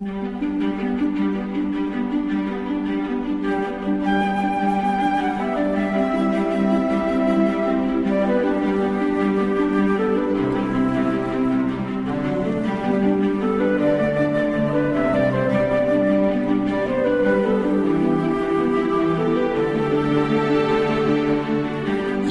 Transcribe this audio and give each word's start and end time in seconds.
I 0.00 0.06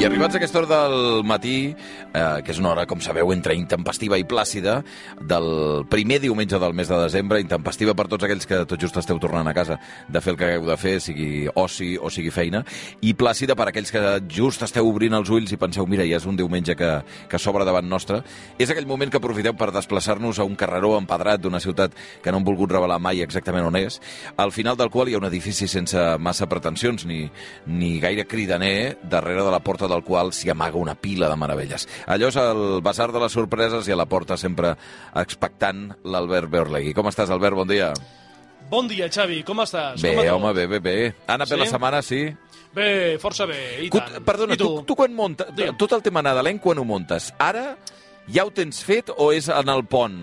arribats 0.06 0.34
a 0.34 0.38
aquesta 0.40 0.58
hora 0.58 0.66
del 0.66 1.24
matí, 1.24 1.76
eh, 2.14 2.41
que 2.44 2.54
és 2.54 2.60
una 2.62 2.71
hora, 2.73 2.86
com 2.89 3.02
sabeu, 3.04 3.32
entre 3.34 3.55
intempestiva 3.57 4.18
i 4.20 4.26
plàcida, 4.28 4.80
del 5.20 5.86
primer 5.89 6.20
diumenge 6.23 6.59
del 6.59 6.73
mes 6.78 6.89
de 6.89 7.00
desembre, 7.04 7.41
intempestiva 7.44 7.96
per 7.98 8.08
tots 8.12 8.26
aquells 8.28 8.48
que 8.50 8.64
tot 8.70 8.82
just 8.82 8.98
esteu 9.02 9.20
tornant 9.21 9.48
a 9.48 9.55
casa 9.55 9.80
de 10.08 10.22
fer 10.22 10.34
el 10.34 10.40
que 10.40 10.49
hagueu 10.49 10.68
de 10.70 10.77
fer, 10.80 10.95
sigui 11.04 11.48
oci 11.55 11.95
o 11.98 12.12
sigui 12.13 12.32
feina, 12.34 12.63
i 13.02 13.13
plàcida 13.18 13.55
per 13.59 13.70
aquells 13.70 13.91
que 13.94 14.04
just 14.32 14.63
esteu 14.66 14.88
obrint 14.90 15.16
els 15.18 15.30
ulls 15.34 15.54
i 15.54 15.59
penseu, 15.62 15.88
mira, 15.90 16.08
ja 16.08 16.20
és 16.20 16.27
un 16.30 16.38
diumenge 16.40 16.76
que, 16.80 16.91
que 17.30 17.41
s'obre 17.41 17.68
davant 17.68 17.88
nostre. 17.90 18.21
És 18.60 18.70
aquell 18.70 18.88
moment 18.90 19.12
que 19.12 19.20
aprofiteu 19.21 19.55
per 19.57 19.71
desplaçar-nos 19.76 20.40
a 20.40 20.48
un 20.48 20.57
carreró 20.60 20.96
empedrat 20.98 21.41
d'una 21.41 21.62
ciutat 21.63 21.96
que 22.23 22.32
no 22.32 22.40
han 22.40 22.48
volgut 22.48 22.71
revelar 22.71 22.99
mai 23.02 23.23
exactament 23.23 23.68
on 23.68 23.77
és, 23.80 23.99
al 24.38 24.54
final 24.55 24.77
del 24.80 24.91
qual 24.94 25.10
hi 25.10 25.16
ha 25.18 25.21
un 25.21 25.30
edifici 25.30 25.68
sense 25.70 25.99
massa 26.20 26.48
pretensions 26.49 27.05
ni, 27.10 27.23
ni 27.68 27.98
gaire 27.99 28.26
cridaner 28.27 28.98
darrere 29.04 29.44
de 29.44 29.52
la 29.52 29.62
porta 29.63 29.88
del 29.88 30.04
qual 30.04 30.34
s'hi 30.34 30.52
amaga 30.52 30.80
una 30.80 30.96
pila 30.96 31.30
de 31.30 31.38
meravelles. 31.40 31.88
Allò 32.08 32.30
és 32.30 32.35
el 32.39 32.81
basar 32.85 33.12
de 33.12 33.20
les 33.20 33.31
sorpreses 33.35 33.88
i 33.88 33.91
a 33.91 33.98
la 33.99 34.05
porta 34.05 34.38
sempre 34.38 34.76
expectant 35.16 35.90
l'Albert 36.03 36.49
Berlegui. 36.49 36.94
Com 36.94 37.07
estàs, 37.12 37.30
Albert? 37.34 37.55
Bon 37.59 37.67
dia. 37.67 37.91
Bon 38.70 38.88
dia, 38.88 39.07
Xavi, 39.09 39.41
com 39.44 39.59
estàs? 39.63 40.02
Bé, 40.02 40.13
com 40.16 40.43
home, 40.43 40.54
bé, 40.54 40.67
bé, 40.67 40.80
bé. 40.80 40.95
Ha 41.27 41.34
anat 41.40 41.49
bé 41.49 41.55
Sí? 41.55 41.59
la 41.63 41.65
setmana, 41.65 42.01
sí? 42.05 42.20
Bé, 42.76 43.18
força 43.18 43.48
bé, 43.49 43.82
i 43.82 43.90
tant. 43.90 44.20
Perdona, 44.24 44.54
I 44.54 44.57
tu? 44.57 44.68
tu, 44.82 44.84
tu 44.91 44.96
quan 44.96 45.13
muntes... 45.15 45.48
Tot 45.77 45.91
el 45.98 46.04
tema 46.05 46.21
nadalenc, 46.21 46.62
quan 46.62 46.77
ho 46.77 46.84
muntes? 46.85 47.32
Ara 47.40 47.76
ja 48.29 48.46
ho 48.46 48.52
tens 48.54 48.84
fet 48.85 49.09
o 49.18 49.31
és 49.34 49.49
en 49.49 49.70
el 49.74 49.85
pont? 49.90 50.20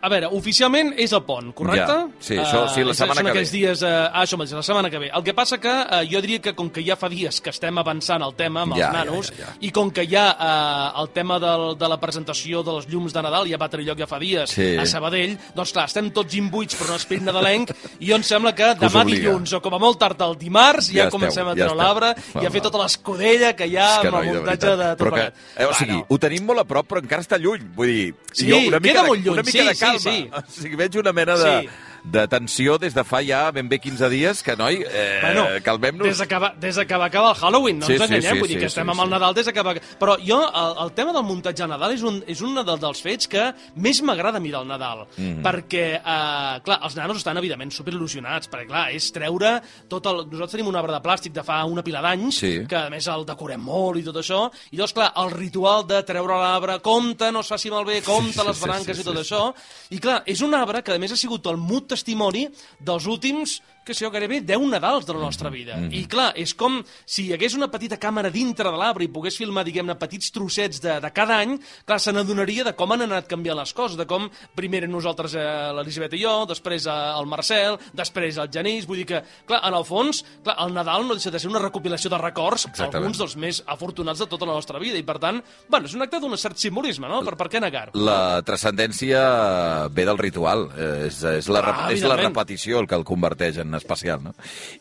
A 0.00 0.08
veure, 0.08 0.28
oficialment 0.30 0.92
és 0.96 1.12
el 1.12 1.22
pont, 1.26 1.48
correcte? 1.52 1.86
Ja, 1.86 2.06
sí, 2.20 2.36
això 2.38 2.68
sí, 2.70 2.84
la 2.84 2.92
Eh, 2.92 2.94
setmana 2.94 3.32
que 3.32 3.40
ve. 3.40 3.48
dies... 3.50 3.82
Eh, 3.82 3.86
ah, 3.88 4.22
això 4.22 4.36
mateix, 4.38 4.52
la 4.54 4.62
setmana 4.62 4.90
que 4.90 4.98
ve. 4.98 5.10
El 5.14 5.24
que 5.24 5.34
passa 5.34 5.58
que 5.58 5.68
eh, 5.72 6.06
jo 6.10 6.20
diria 6.22 6.40
que 6.40 6.54
com 6.54 6.70
que 6.70 6.84
ja 6.86 6.94
fa 6.96 7.08
dies 7.08 7.40
que 7.40 7.50
estem 7.50 7.76
avançant 7.78 8.22
el 8.22 8.34
tema 8.34 8.62
amb 8.62 8.76
Ja, 8.76 8.88
els 8.88 8.94
ja, 8.96 9.04
nanos, 9.04 9.30
ja, 9.32 9.46
ja. 9.46 9.54
i 9.60 9.70
com 9.74 9.90
que 9.90 10.06
ja 10.06 10.26
eh, 10.38 11.00
el 11.02 11.08
tema 11.10 11.38
del, 11.42 11.76
de 11.78 11.88
la 11.88 11.98
presentació 11.98 12.62
dels 12.62 12.86
llums 12.88 13.12
de 13.12 13.22
Nadal 13.22 13.48
ja 13.50 13.58
va 13.58 13.68
tenir 13.68 13.86
lloc 13.88 13.98
ja 13.98 14.06
fa 14.06 14.18
dies 14.18 14.50
Sí. 14.50 14.76
a 14.78 14.86
Sabadell, 14.86 15.36
doncs 15.54 15.72
clar, 15.72 15.86
estem 15.90 16.10
tots 16.14 16.34
imbuïts 16.38 16.76
per 16.78 16.88
un 16.90 16.94
esperit 16.96 17.22
nadalenc, 17.26 17.70
i 18.06 18.12
em 18.12 18.22
sembla 18.22 18.54
que 18.54 18.74
demà 18.78 19.04
dilluns, 19.04 19.52
o 19.54 19.60
com 19.60 19.74
a 19.74 19.78
molt 19.82 19.98
tard 19.98 20.20
el 20.22 20.36
dimarts, 20.38 20.88
Ja 20.92 20.94
ja, 20.94 21.04
esteu, 21.08 21.18
comencem 21.18 21.46
a 21.46 21.50
ja 21.56 21.64
treure 21.64 21.72
esteu. 21.74 21.82
l'arbre 21.82 22.14
i 22.42 22.46
a 22.46 22.50
fer 22.50 22.62
tota 22.62 22.78
l'escudella 22.84 23.52
que 23.56 23.66
hi 23.66 23.76
ha 23.76 24.00
que 24.00 24.08
amb 24.08 24.16
el 24.22 24.26
de 24.26 24.32
muntatge 24.38 24.66
veritat. 24.66 24.78
de 24.78 24.96
tot 24.96 25.06
Però 25.08 25.14
que, 25.14 25.32
eh, 25.56 25.66
o 25.66 25.72
sigui, 25.74 25.92
Bueno, 25.92 26.06
ho 26.08 26.18
tenim 26.18 26.44
molt 26.46 26.60
a 26.60 26.64
prop, 26.64 26.86
però 26.88 27.00
encara 27.02 27.22
està 27.22 27.38
lluny. 27.40 27.62
Vull 27.74 27.86
dir, 27.88 28.14
Sí, 28.32 28.48
jo 28.50 28.58
una 28.68 28.78
mica 28.78 28.92
queda 28.92 29.02
de, 29.02 29.08
molt 29.08 29.20
lluny, 29.24 29.32
una 29.38 29.42
mica 29.42 29.58
sí, 29.62 29.66
de 29.68 29.74
sí, 29.96 30.28
calma. 30.28 30.44
sí. 30.48 30.52
O 30.58 30.60
sigui, 30.62 30.76
veig 30.76 30.96
una 30.98 31.12
mena 31.12 31.36
de, 31.38 31.60
Sí. 31.62 31.68
De 32.10 32.26
tensió 32.28 32.78
des 32.78 32.94
de 32.94 33.04
fa 33.04 33.20
ja 33.24 33.50
ben 33.52 33.68
bé 33.68 33.78
15 33.78 34.08
dies 34.10 34.42
que, 34.42 34.56
noi, 34.56 34.82
eh, 34.88 35.18
Bueno, 35.22 35.46
calmem-nos. 35.62 36.06
Des 36.08 36.18
de, 36.18 36.26
que 36.26 36.38
va, 36.38 36.54
des 36.58 36.76
de 36.76 36.86
que 36.86 36.96
va 36.96 37.06
acabar 37.06 37.34
el 37.34 37.40
Halloween, 37.42 37.78
no 37.80 37.86
Sí, 37.86 37.92
ens 37.94 38.02
sí, 38.06 38.14
enganyem, 38.14 38.34
sí, 38.34 38.40
vull 38.40 38.48
dir 38.48 38.56
sí, 38.56 38.60
que 38.60 38.66
estem 38.70 38.86
sí, 38.86 38.90
amb 38.90 39.00
el 39.00 39.06
sí. 39.06 39.10
Nadal 39.12 39.34
des 39.34 39.46
de 39.46 39.52
que 39.52 39.62
va... 39.62 39.74
Però 40.00 40.16
jo, 40.24 40.38
el, 40.48 40.72
el 40.84 40.92
tema 40.96 41.12
del 41.12 41.24
muntatge 41.28 41.62
a 41.64 41.66
Nadal 41.68 41.92
és 41.92 42.02
un, 42.02 42.22
és 42.26 42.40
un 42.40 42.54
de, 42.56 42.64
dels 42.80 43.02
fets 43.04 43.28
que 43.28 43.44
més 43.76 44.00
m'agrada 44.02 44.40
mirar 44.40 44.62
el 44.62 44.68
Nadal, 44.68 45.06
Mhm. 45.18 45.42
perquè, 45.42 45.84
eh, 45.98 46.60
clar, 46.64 46.78
els 46.82 46.96
nanos 46.96 47.18
estan, 47.18 47.36
evidentment, 47.36 47.70
superil·lusionats, 47.72 48.48
perquè, 48.48 48.66
clar, 48.66 48.86
és 48.94 49.10
treure 49.12 49.60
tot 49.88 50.06
el... 50.06 50.24
Nosaltres 50.28 50.52
tenim 50.56 50.68
un 50.68 50.76
arbre 50.76 50.92
de 50.92 51.00
plàstic 51.02 51.32
de 51.32 51.42
fa 51.44 51.64
una 51.64 51.82
pila 51.84 52.00
d'anys, 52.00 52.38
Sí. 52.38 52.52
que, 52.68 52.76
a 52.76 52.88
més, 52.90 53.06
el 53.08 53.24
decorem 53.26 53.60
molt 53.60 53.98
i 53.98 54.04
tot 54.06 54.16
això, 54.16 54.46
i 54.70 54.76
llavors, 54.76 54.92
clar, 54.94 55.12
el 55.16 55.30
ritual 55.32 55.86
de 55.86 56.02
treure 56.04 56.36
l'arbre, 56.38 56.78
compte, 56.80 57.30
no 57.32 57.40
es 57.40 57.48
faci 57.48 57.70
malbé, 57.70 58.00
compte 58.02 58.32
Sí, 58.32 58.40
sí, 58.40 58.46
les 58.46 58.56
sí, 58.56 58.64
branques 58.64 58.96
sí, 58.96 59.02
i 59.02 59.04
tot 59.04 59.16
sí, 59.18 59.22
això, 59.26 59.54
i, 59.90 59.98
clar, 59.98 60.22
és 60.26 60.40
un 60.40 60.54
arbre 60.54 60.82
que, 60.82 60.92
a 60.94 60.98
més, 60.98 61.12
ha 61.12 61.16
sigut 61.16 61.46
el 61.46 61.56
mut 61.56 61.88
testimoni 61.98 62.46
dels 62.78 63.10
últims 63.10 63.58
que 63.88 63.96
jo, 63.96 64.10
gairebé 64.12 64.42
10 64.44 64.66
Nadals 64.68 65.06
de 65.08 65.14
la 65.16 65.22
nostra 65.24 65.50
vida. 65.50 65.78
Mm-hmm. 65.78 65.96
I 65.96 66.04
clar, 66.10 66.28
és 66.36 66.52
com 66.58 66.78
si 67.08 67.26
hi 67.26 67.32
hagués 67.34 67.56
una 67.56 67.70
petita 67.72 67.96
càmera 68.00 68.30
dintre 68.34 68.68
de 68.68 68.78
l'arbre 68.78 69.06
i 69.06 69.10
pogués 69.12 69.38
filmar, 69.40 69.64
diguem-ne, 69.66 69.96
petits 69.98 70.32
trossets 70.34 70.82
de, 70.84 70.98
de 71.00 71.10
cada 71.16 71.38
any, 71.40 71.56
clar, 71.88 71.98
se 72.02 72.12
n'adonaria 72.12 72.66
de 72.68 72.74
com 72.76 72.92
han 72.92 73.06
anat 73.06 73.28
canviant 73.30 73.56
les 73.58 73.72
coses, 73.76 73.96
de 73.98 74.06
com 74.08 74.28
primer 74.58 74.84
nosaltres, 74.88 75.34
eh, 75.38 75.46
l'Elisabet 75.78 76.18
i 76.18 76.22
jo, 76.22 76.34
després 76.50 76.86
eh, 76.86 76.96
el 77.18 77.30
Marcel, 77.30 77.78
després 77.96 78.38
el 78.42 78.50
Genís, 78.52 78.86
vull 78.88 79.00
dir 79.02 79.08
que, 79.14 79.22
clar, 79.48 79.62
en 79.68 79.78
el 79.78 79.86
fons, 79.88 80.22
clar, 80.44 80.58
el 80.66 80.76
Nadal 80.76 81.08
no 81.08 81.16
deixa 81.16 81.32
de 81.32 81.40
ser 81.40 81.50
una 81.50 81.62
recopilació 81.64 82.12
de 82.12 82.20
records, 82.20 82.68
Exactament. 82.68 83.00
alguns 83.00 83.22
dels 83.22 83.36
més 83.40 83.62
afortunats 83.66 84.20
de 84.20 84.28
tota 84.28 84.48
la 84.48 84.58
nostra 84.58 84.78
vida, 84.82 84.98
i 85.00 85.06
per 85.06 85.18
tant, 85.22 85.40
bueno, 85.68 85.88
és 85.88 85.96
un 85.96 86.04
acte 86.04 86.20
d'un 86.20 86.36
cert 86.38 86.60
simbolisme, 86.60 87.08
no? 87.08 87.22
Per, 87.24 87.36
per 87.40 87.48
què 87.52 87.62
negar-ho? 87.62 87.96
La 87.96 88.42
transcendència 88.46 89.88
ve 89.94 90.04
del 90.08 90.18
ritual. 90.20 90.68
Eh, 90.76 90.94
És, 91.08 91.22
és, 91.22 91.46
la, 91.52 91.60
Ah, 91.68 91.92
és 91.92 92.02
la 92.02 92.16
repetició 92.18 92.80
el 92.80 92.88
que 92.88 92.96
el 92.96 93.04
converteix 93.06 93.58
en 93.62 93.70
especial, 93.78 94.22
no? 94.22 94.34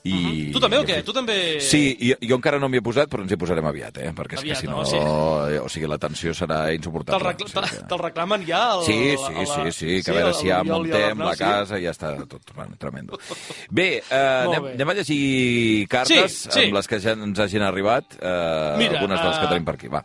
I, 0.03 0.13
Mhm. 0.13 0.51
Tu 0.53 0.59
també 0.59 0.77
o 0.79 0.83
què? 0.85 1.03
Tu 1.03 1.13
també- 1.13 1.59
Sí, 1.61 1.97
jo, 2.01 2.15
jo 2.21 2.35
encara 2.35 2.59
no 2.59 2.67
m'hi 2.69 2.77
he 2.77 2.81
posat, 2.81 3.09
però 3.09 3.21
ens 3.23 3.31
hi 3.31 3.37
posarem 3.37 3.65
aviat, 3.65 3.97
eh? 3.97 4.11
Perquè 4.13 4.33
és 4.33 4.39
Aviat, 4.41 4.55
que 4.57 4.61
si 4.61 4.67
no... 4.67 4.77
no? 4.77 4.85
Sí. 4.85 4.97
eh, 4.97 5.59
O 5.63 5.69
sigui, 5.69 5.87
la 5.87 5.97
tensió 5.97 6.31
serà 6.33 6.65
Te'l 6.65 6.75
insuportable. 6.75 7.23
recla 7.31 7.45
O 7.45 7.49
sigui 7.49 7.77
te- 7.79 7.87
te'l 7.87 7.99
reclamen 8.03 8.45
ja 8.45 8.71
al, 8.73 8.83
Sí, 8.85 9.15
sí, 9.17 9.33
la- 9.33 9.45
sí, 9.45 9.71
sí, 9.71 10.03
que 10.03 10.11
a 10.11 10.13
veure 10.13 10.33
si 10.33 10.47
ja 10.49 10.63
muntem 10.63 11.17
la 11.19 11.33
sí. 11.33 11.39
casa 11.43 11.79
i 11.79 11.83
ja 11.83 11.91
està 11.91 12.27
tot 12.27 12.41
bueno, 12.55 12.75
tremendo. 12.77 13.17
Bé, 13.69 14.03
eh, 14.09 14.43
anem, 14.47 14.63
bé. 14.63 14.73
anem 14.73 14.89
a 14.89 14.93
llegir 14.93 15.87
cartes 15.87 16.31
Sí, 16.31 16.49
sí. 16.51 16.63
amb 16.65 16.73
les 16.73 16.87
que 16.87 16.99
ja 16.99 17.11
ens 17.11 17.39
hagin 17.39 17.61
arribat, 17.61 18.13
eh, 18.21 18.75
Mira, 18.77 18.99
algunes 18.99 19.21
de 19.21 19.27
les 19.27 19.37
que 19.37 19.45
eh, 19.45 19.49
tenim 19.49 19.65
per 19.65 19.75
aquí, 19.75 19.87
va. 19.87 20.03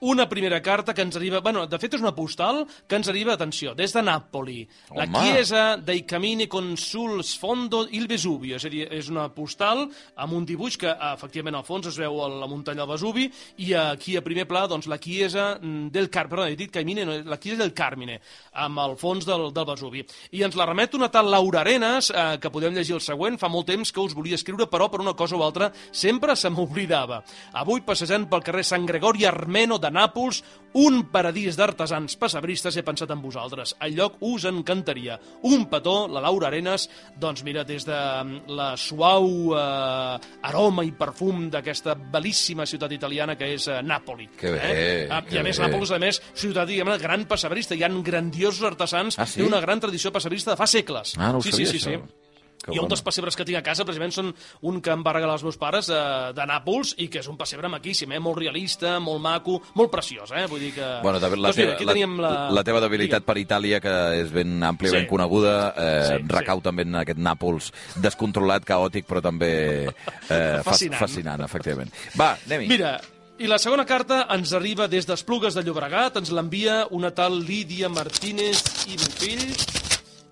Una 0.00 0.28
primera 0.28 0.62
carta 0.62 0.94
que 0.94 1.02
ens 1.02 1.16
arriba... 1.16 1.42
Bueno, 1.44 1.66
de 1.68 1.76
fet 1.76 1.92
és 1.98 2.00
una 2.00 2.14
postal 2.16 2.62
que 2.88 2.96
ens 2.96 3.08
arriba, 3.12 3.34
atenció, 3.34 3.74
des 3.76 3.92
de 3.92 4.00
Nàpoli. 4.00 4.62
La 4.96 5.04
Home. 5.04 5.20
Chiesa 5.20 5.64
dei 5.76 6.06
Camini 6.08 6.46
con 6.48 6.70
sul 6.80 7.20
sfondo 7.20 7.82
il 7.92 8.06
Vesuvio. 8.08 8.56
És 8.56 8.64
a 8.64 8.70
dir, 8.72 8.86
és 8.96 9.10
una 9.12 9.26
postal 9.34 9.82
amb 10.16 10.36
un 10.38 10.46
dibuix 10.48 10.78
que, 10.80 10.88
eh, 10.88 11.10
efectivament, 11.12 11.58
al 11.58 11.66
fons 11.68 11.90
es 11.90 11.98
veu 12.00 12.16
a 12.24 12.30
la 12.32 12.48
muntanya 12.48 12.86
del 12.86 12.94
Vesuvi 12.94 13.26
i 13.60 13.74
aquí 13.76 14.16
a 14.16 14.24
primer 14.24 14.46
pla, 14.48 14.64
doncs, 14.70 14.88
la 14.88 14.96
Chiesa 14.96 15.58
del 15.60 16.08
Carmine, 16.08 16.30
perdó, 16.30 16.46
he 16.48 16.56
dit 16.56 16.72
Camine, 16.72 17.04
no, 17.04 17.18
la 17.20 17.36
Chiesa 17.36 17.60
del 17.60 17.74
Carmine, 17.76 18.16
amb 18.52 18.80
el 18.80 18.96
fons 18.96 19.28
del, 19.28 19.50
del 19.52 19.68
Vesuvi. 19.68 20.06
I 20.32 20.46
ens 20.48 20.56
la 20.56 20.68
remet 20.70 20.96
una 20.96 21.10
tal 21.12 21.28
Laura 21.28 21.60
Arenas, 21.60 22.08
eh, 22.08 22.38
que 22.40 22.48
podem 22.48 22.72
llegir 22.72 22.96
el 22.96 23.04
següent, 23.04 23.36
fa 23.36 23.52
molt 23.52 23.68
temps 23.68 23.92
que 23.92 24.00
us 24.00 24.16
volia 24.16 24.40
escriure, 24.40 24.64
però 24.64 24.88
per 24.88 25.04
una 25.04 25.12
cosa 25.12 25.36
o 25.36 25.44
altra 25.44 25.68
sempre 25.92 26.36
se 26.40 26.48
m'oblidava. 26.48 27.20
Avui, 27.60 27.84
passejant 27.84 28.30
pel 28.32 28.48
carrer 28.48 28.64
Sant 28.64 28.88
Gregori 28.88 29.28
Armeno 29.28 29.76
de 29.76 29.89
Nàpols, 29.90 30.42
un 30.78 31.00
paradís 31.10 31.56
d'artesans 31.58 32.14
passebristes, 32.16 32.76
he 32.78 32.84
pensat 32.86 33.10
en 33.10 33.18
vosaltres. 33.22 33.72
El 33.82 33.96
lloc 33.98 34.18
us 34.22 34.44
encantaria. 34.46 35.16
Un 35.42 35.64
petó, 35.70 36.06
la 36.08 36.20
Laura 36.22 36.46
Arenas, 36.48 36.88
doncs 37.18 37.42
mira, 37.42 37.64
des 37.66 37.84
de 37.88 37.96
mm, 37.96 38.54
la 38.54 38.76
suau 38.78 39.26
eh, 39.58 40.18
aroma 40.46 40.84
i 40.86 40.92
perfum 40.94 41.48
d'aquesta 41.50 41.96
bel·líssima 42.12 42.66
ciutat 42.70 42.94
italiana 42.94 43.34
que 43.36 43.50
és 43.56 43.66
eh, 43.68 43.80
Nàpoli. 43.82 44.28
Que 44.38 44.54
bé, 44.54 44.62
eh? 44.62 45.08
Ah, 45.10 45.24
I 45.26 45.42
a 45.42 45.44
més, 45.46 45.58
bé. 45.58 45.66
Nàpols, 45.66 45.90
a 45.96 45.98
més, 46.02 46.22
ciutat, 46.38 46.68
diguem 46.70 46.94
gran 47.02 47.26
passebrista. 47.26 47.74
Hi 47.74 47.82
ha 47.84 47.90
grandiosos 47.90 48.62
artesans, 48.70 49.18
Ah, 49.18 49.26
sí? 49.26 49.40
té 49.40 49.46
una 49.46 49.60
gran 49.60 49.80
tradició 49.80 50.12
passebrista 50.14 50.52
de 50.54 50.56
fa 50.60 50.66
segles. 50.70 51.16
Ah, 51.18 51.32
no 51.32 51.38
ho 51.38 51.42
sí, 51.42 51.50
sabia, 51.50 51.66
sí, 51.66 51.78
sí, 51.78 51.90
això. 51.90 51.98
sí. 52.06 52.19
Que 52.60 52.74
I 52.76 52.78
un 52.82 52.90
dels 52.90 53.00
pessebres 53.00 53.36
que 53.38 53.44
tinc 53.48 53.56
a 53.56 53.62
casa, 53.64 53.86
precisament, 53.88 54.12
són 54.12 54.34
un 54.68 54.80
que 54.84 54.92
em 54.92 55.00
va 55.06 55.14
regalar 55.16 55.38
els 55.38 55.44
meus 55.46 55.56
pares 55.56 55.88
eh, 55.88 56.00
de 56.36 56.44
Nàpols 56.44 56.90
i 57.00 57.06
que 57.08 57.22
és 57.22 57.28
un 57.30 57.38
pessebre 57.40 57.70
maquíssim, 57.72 58.10
eh? 58.12 58.18
molt 58.20 58.36
realista, 58.36 58.98
molt 59.00 59.22
maco, 59.24 59.54
molt 59.80 59.90
preciós, 59.90 60.28
eh? 60.36 60.42
Vull 60.50 60.60
dir 60.66 60.74
que... 60.76 60.88
Bueno, 61.02 61.18
de, 61.22 61.30
la, 61.36 61.48
doncs 61.48 61.56
mira, 61.62 61.72
aquí 61.78 61.86
la, 61.88 61.94
teníem 61.96 62.18
la... 62.20 62.32
la 62.52 62.64
teva 62.68 62.82
debilitat 62.84 63.24
per 63.24 63.38
Itàlia, 63.40 63.80
que 63.80 63.94
és 64.20 64.28
ben 64.34 64.58
àmpliament 64.62 65.06
Sí. 65.06 65.08
coneguda, 65.08 65.54
eh, 65.72 66.02
Sí, 66.10 66.18
recau 66.28 66.60
sí. 66.60 66.66
també 66.68 66.84
en 66.84 67.00
aquest 67.00 67.18
Nàpols 67.24 67.70
descontrolat, 67.96 68.64
caòtic, 68.68 69.06
però 69.08 69.22
també 69.24 69.52
eh, 69.88 70.60
fas- 70.60 70.68
Fascinant. 70.74 71.00
fascinant, 71.00 71.46
efectivament. 71.48 71.90
Va, 72.20 72.34
anem-hi. 72.44 72.68
Mira, 72.68 72.98
i 73.40 73.48
la 73.48 73.56
segona 73.56 73.86
carta 73.88 74.26
ens 74.36 74.52
arriba 74.52 74.84
des 74.86 75.06
d'Esplugues 75.08 75.56
de 75.56 75.62
Llobregat, 75.64 76.18
ens 76.20 76.28
l'envia 76.36 76.82
una 76.92 77.08
tal 77.16 77.40
Lídia 77.40 77.88
Martínez 77.88 78.60
i 78.92 78.98
Bofill, 79.00 79.46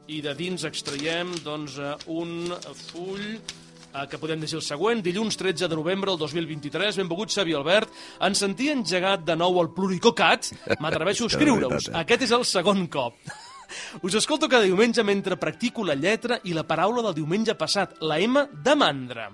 i 0.08 0.22
de 0.24 0.32
dins 0.34 0.64
extraiem 0.64 1.34
doncs, 1.44 1.76
eh, 1.78 1.94
un 2.08 2.48
full 2.88 3.24
eh, 3.36 4.06
que 4.08 4.18
podem 4.20 4.40
llegir 4.40 4.56
el 4.58 4.64
següent. 4.64 5.02
Dilluns 5.04 5.36
13 5.36 5.68
de 5.68 5.76
novembre 5.76 6.10
del 6.10 6.20
2023, 6.22 6.96
benvolgut 7.02 7.34
Xavi 7.34 7.54
Albert, 7.56 7.92
ens 8.24 8.40
sentia 8.40 8.72
engegat 8.72 9.26
de 9.28 9.36
nou 9.36 9.60
el 9.60 9.68
pluricocat, 9.76 10.48
m'atreveixo 10.80 11.28
a 11.28 11.30
escriure-us. 11.34 11.90
Aquest 12.00 12.24
és 12.24 12.32
el 12.32 12.46
segon 12.48 12.86
cop. 12.88 13.20
Us 14.06 14.14
escolto 14.16 14.48
cada 14.48 14.64
diumenge 14.64 15.04
mentre 15.04 15.36
practico 15.36 15.84
la 15.84 15.92
lletra 15.92 16.38
i 16.48 16.54
la 16.56 16.64
paraula 16.64 17.04
del 17.04 17.18
diumenge 17.18 17.52
passat, 17.60 17.98
la 18.00 18.16
M 18.16 18.46
de 18.64 18.76
mandra. 18.80 19.28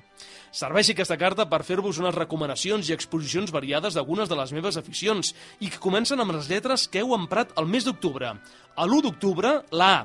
Serveixi 0.54 0.94
aquesta 0.94 1.18
carta 1.18 1.46
per 1.50 1.62
fer-vos 1.66 2.00
unes 2.02 2.14
recomanacions 2.14 2.90
i 2.90 2.94
exposicions 2.94 3.54
variades 3.54 3.94
d'algunes 3.94 4.30
de 4.30 4.38
les 4.38 4.50
meves 4.54 4.78
aficions 4.78 5.30
i 5.62 5.70
que 5.70 5.82
comencen 5.82 6.18
amb 6.18 6.34
les 6.34 6.50
lletres 6.50 6.88
que 6.90 7.02
heu 7.02 7.14
emprat 7.14 7.54
el 7.62 7.70
mes 7.70 7.86
d'octubre. 7.86 8.34
A 8.74 8.86
l'1 8.86 9.06
d'octubre, 9.06 9.56
la 9.70 9.90
A. 10.02 10.04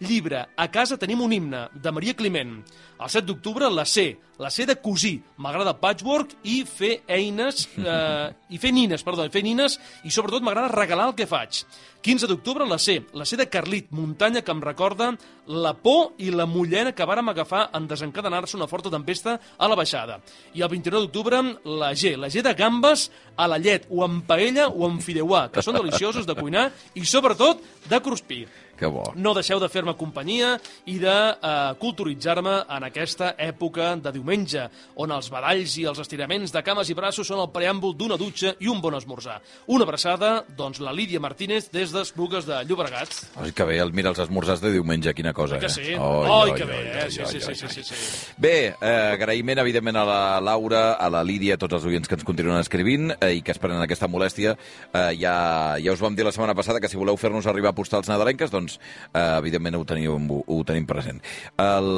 Llibre, 0.00 0.46
a 0.56 0.66
casa 0.72 0.96
tenim 0.96 1.20
un 1.20 1.32
himne, 1.32 1.66
de 1.76 1.90
Maria 1.92 2.14
Climent. 2.16 2.54
El 3.00 3.08
7 3.12 3.26
d'octubre, 3.28 3.68
la 3.68 3.84
C, 3.84 4.14
la 4.40 4.48
C 4.48 4.64
de 4.64 4.78
cosir. 4.80 5.18
M'agrada 5.36 5.74
patchwork 5.76 6.32
i 6.48 6.62
fer 6.64 7.02
eines, 7.04 7.66
eh, 7.76 8.32
i 8.48 8.58
fer 8.60 8.72
nines, 8.72 9.04
perdó, 9.04 9.26
i 9.28 9.32
fer 9.32 9.42
nines, 9.44 9.76
i 10.04 10.10
sobretot 10.10 10.42
m'agrada 10.42 10.72
regalar 10.72 11.10
el 11.10 11.14
que 11.14 11.28
faig. 11.28 11.66
15 12.00 12.26
d'octubre, 12.30 12.64
la 12.64 12.78
C, 12.78 13.02
la 13.12 13.26
C 13.28 13.36
de 13.36 13.48
Carlit, 13.52 13.90
muntanya 13.92 14.40
que 14.40 14.52
em 14.52 14.62
recorda 14.64 15.10
la 15.46 15.74
por 15.74 16.14
i 16.16 16.30
la 16.30 16.46
mullena 16.48 16.94
que 16.96 17.04
vàrem 17.04 17.28
agafar 17.28 17.66
en 17.76 17.86
desencadenar-se 17.88 18.56
una 18.56 18.68
forta 18.68 18.88
tempesta 18.88 19.38
a 19.58 19.68
la 19.68 19.76
baixada. 19.76 20.22
I 20.54 20.62
el 20.62 20.72
29 20.72 21.04
d'octubre, 21.04 21.42
la 21.64 21.92
G, 21.92 22.16
la 22.16 22.32
G 22.32 22.40
de 22.40 22.54
gambes 22.54 23.10
a 23.36 23.46
la 23.48 23.58
llet, 23.58 23.84
o 23.90 24.04
amb 24.04 24.24
paella 24.24 24.70
o 24.70 24.88
amb 24.88 25.04
fideuà, 25.04 25.50
que 25.52 25.60
són 25.60 25.76
deliciosos 25.76 26.24
de 26.24 26.36
cuinar 26.40 26.70
i, 26.94 27.04
sobretot, 27.04 27.60
de 27.90 28.00
cruspir. 28.00 28.46
Que 28.80 28.88
bo. 28.88 29.02
No 29.20 29.34
deixeu 29.36 29.60
de 29.60 29.68
fer-me 29.68 29.92
companyia 29.98 30.54
i 30.88 30.96
de 31.02 31.12
eh, 31.12 31.74
culturitzar-me 31.80 32.54
en 32.64 32.86
aquesta 32.86 33.34
època 33.36 33.90
de 34.00 34.12
diumenge, 34.14 34.62
on 34.96 35.12
els 35.12 35.28
badalls 35.32 35.74
i 35.76 35.84
els 35.90 36.00
estiraments 36.00 36.54
de 36.54 36.62
cames 36.64 36.88
i 36.88 36.96
braços 36.96 37.28
són 37.28 37.42
el 37.44 37.50
preàmbul 37.52 37.92
d'una 37.98 38.16
dutxa 38.20 38.54
i 38.64 38.70
un 38.72 38.80
bon 38.80 38.96
esmorzar. 38.96 39.36
Una 39.68 39.84
abraçada, 39.84 40.46
doncs, 40.56 40.80
la 40.80 40.94
Lídia 40.96 41.20
Martínez 41.20 41.68
des 41.74 41.92
d'Esplugues 41.92 42.48
de 42.48 42.62
Llobregat. 42.64 43.12
Oi, 43.44 43.52
que 43.52 43.66
bé, 43.68 43.76
el, 43.84 43.92
mira 43.92 44.14
els 44.14 44.22
esmorzars 44.24 44.62
de 44.64 44.72
diumenge, 44.72 45.12
quina 45.14 45.34
cosa, 45.36 45.58
Que 45.60 45.66
eh? 45.68 45.74
sí? 45.76 45.88
Oi, 45.92 45.98
Oi, 46.00 46.30
oi, 46.30 46.54
que 46.56 46.64
bé, 46.64 46.78
oi, 46.78 46.86
eh? 46.88 47.04
oi, 47.04 47.10
Sí, 47.10 47.20
oi, 47.20 47.26
sí, 47.26 47.36
oi, 47.44 47.54
sí, 47.58 47.68
sí, 47.68 47.82
sí, 47.84 47.94
sí. 48.00 48.32
Bé, 48.40 48.54
eh, 48.80 49.10
agraïment, 49.12 49.60
evidentment, 49.60 49.96
a 50.00 50.04
la 50.08 50.40
Laura, 50.40 50.94
a 50.94 51.10
la 51.12 51.22
Lídia, 51.26 51.58
a 51.58 51.60
tots 51.60 51.76
els 51.76 51.84
oients 51.90 52.08
que 52.08 52.16
ens 52.16 52.24
continuen 52.24 52.56
escrivint 52.62 53.10
eh, 53.18 53.34
i 53.36 53.42
que 53.44 53.52
esperen 53.52 53.82
aquesta 53.82 54.08
molèstia. 54.08 54.56
Eh, 54.92 55.10
ja, 55.20 55.34
ja 55.82 55.92
us 55.92 56.00
vam 56.00 56.16
dir 56.16 56.24
la 56.24 56.32
setmana 56.32 56.54
passada 56.56 56.80
que 56.80 56.88
si 56.88 56.96
voleu 56.96 57.18
fer-nos 57.20 57.46
arribar 57.50 57.74
postals 57.76 58.08
nadalenques, 58.08 58.50
doncs, 58.54 58.69
eh, 58.78 59.38
evidentment, 59.40 59.76
ho, 59.80 59.84
teniu, 59.88 60.14
ho, 60.46 60.60
tenim 60.68 60.86
present. 60.86 61.18
El, 61.58 61.90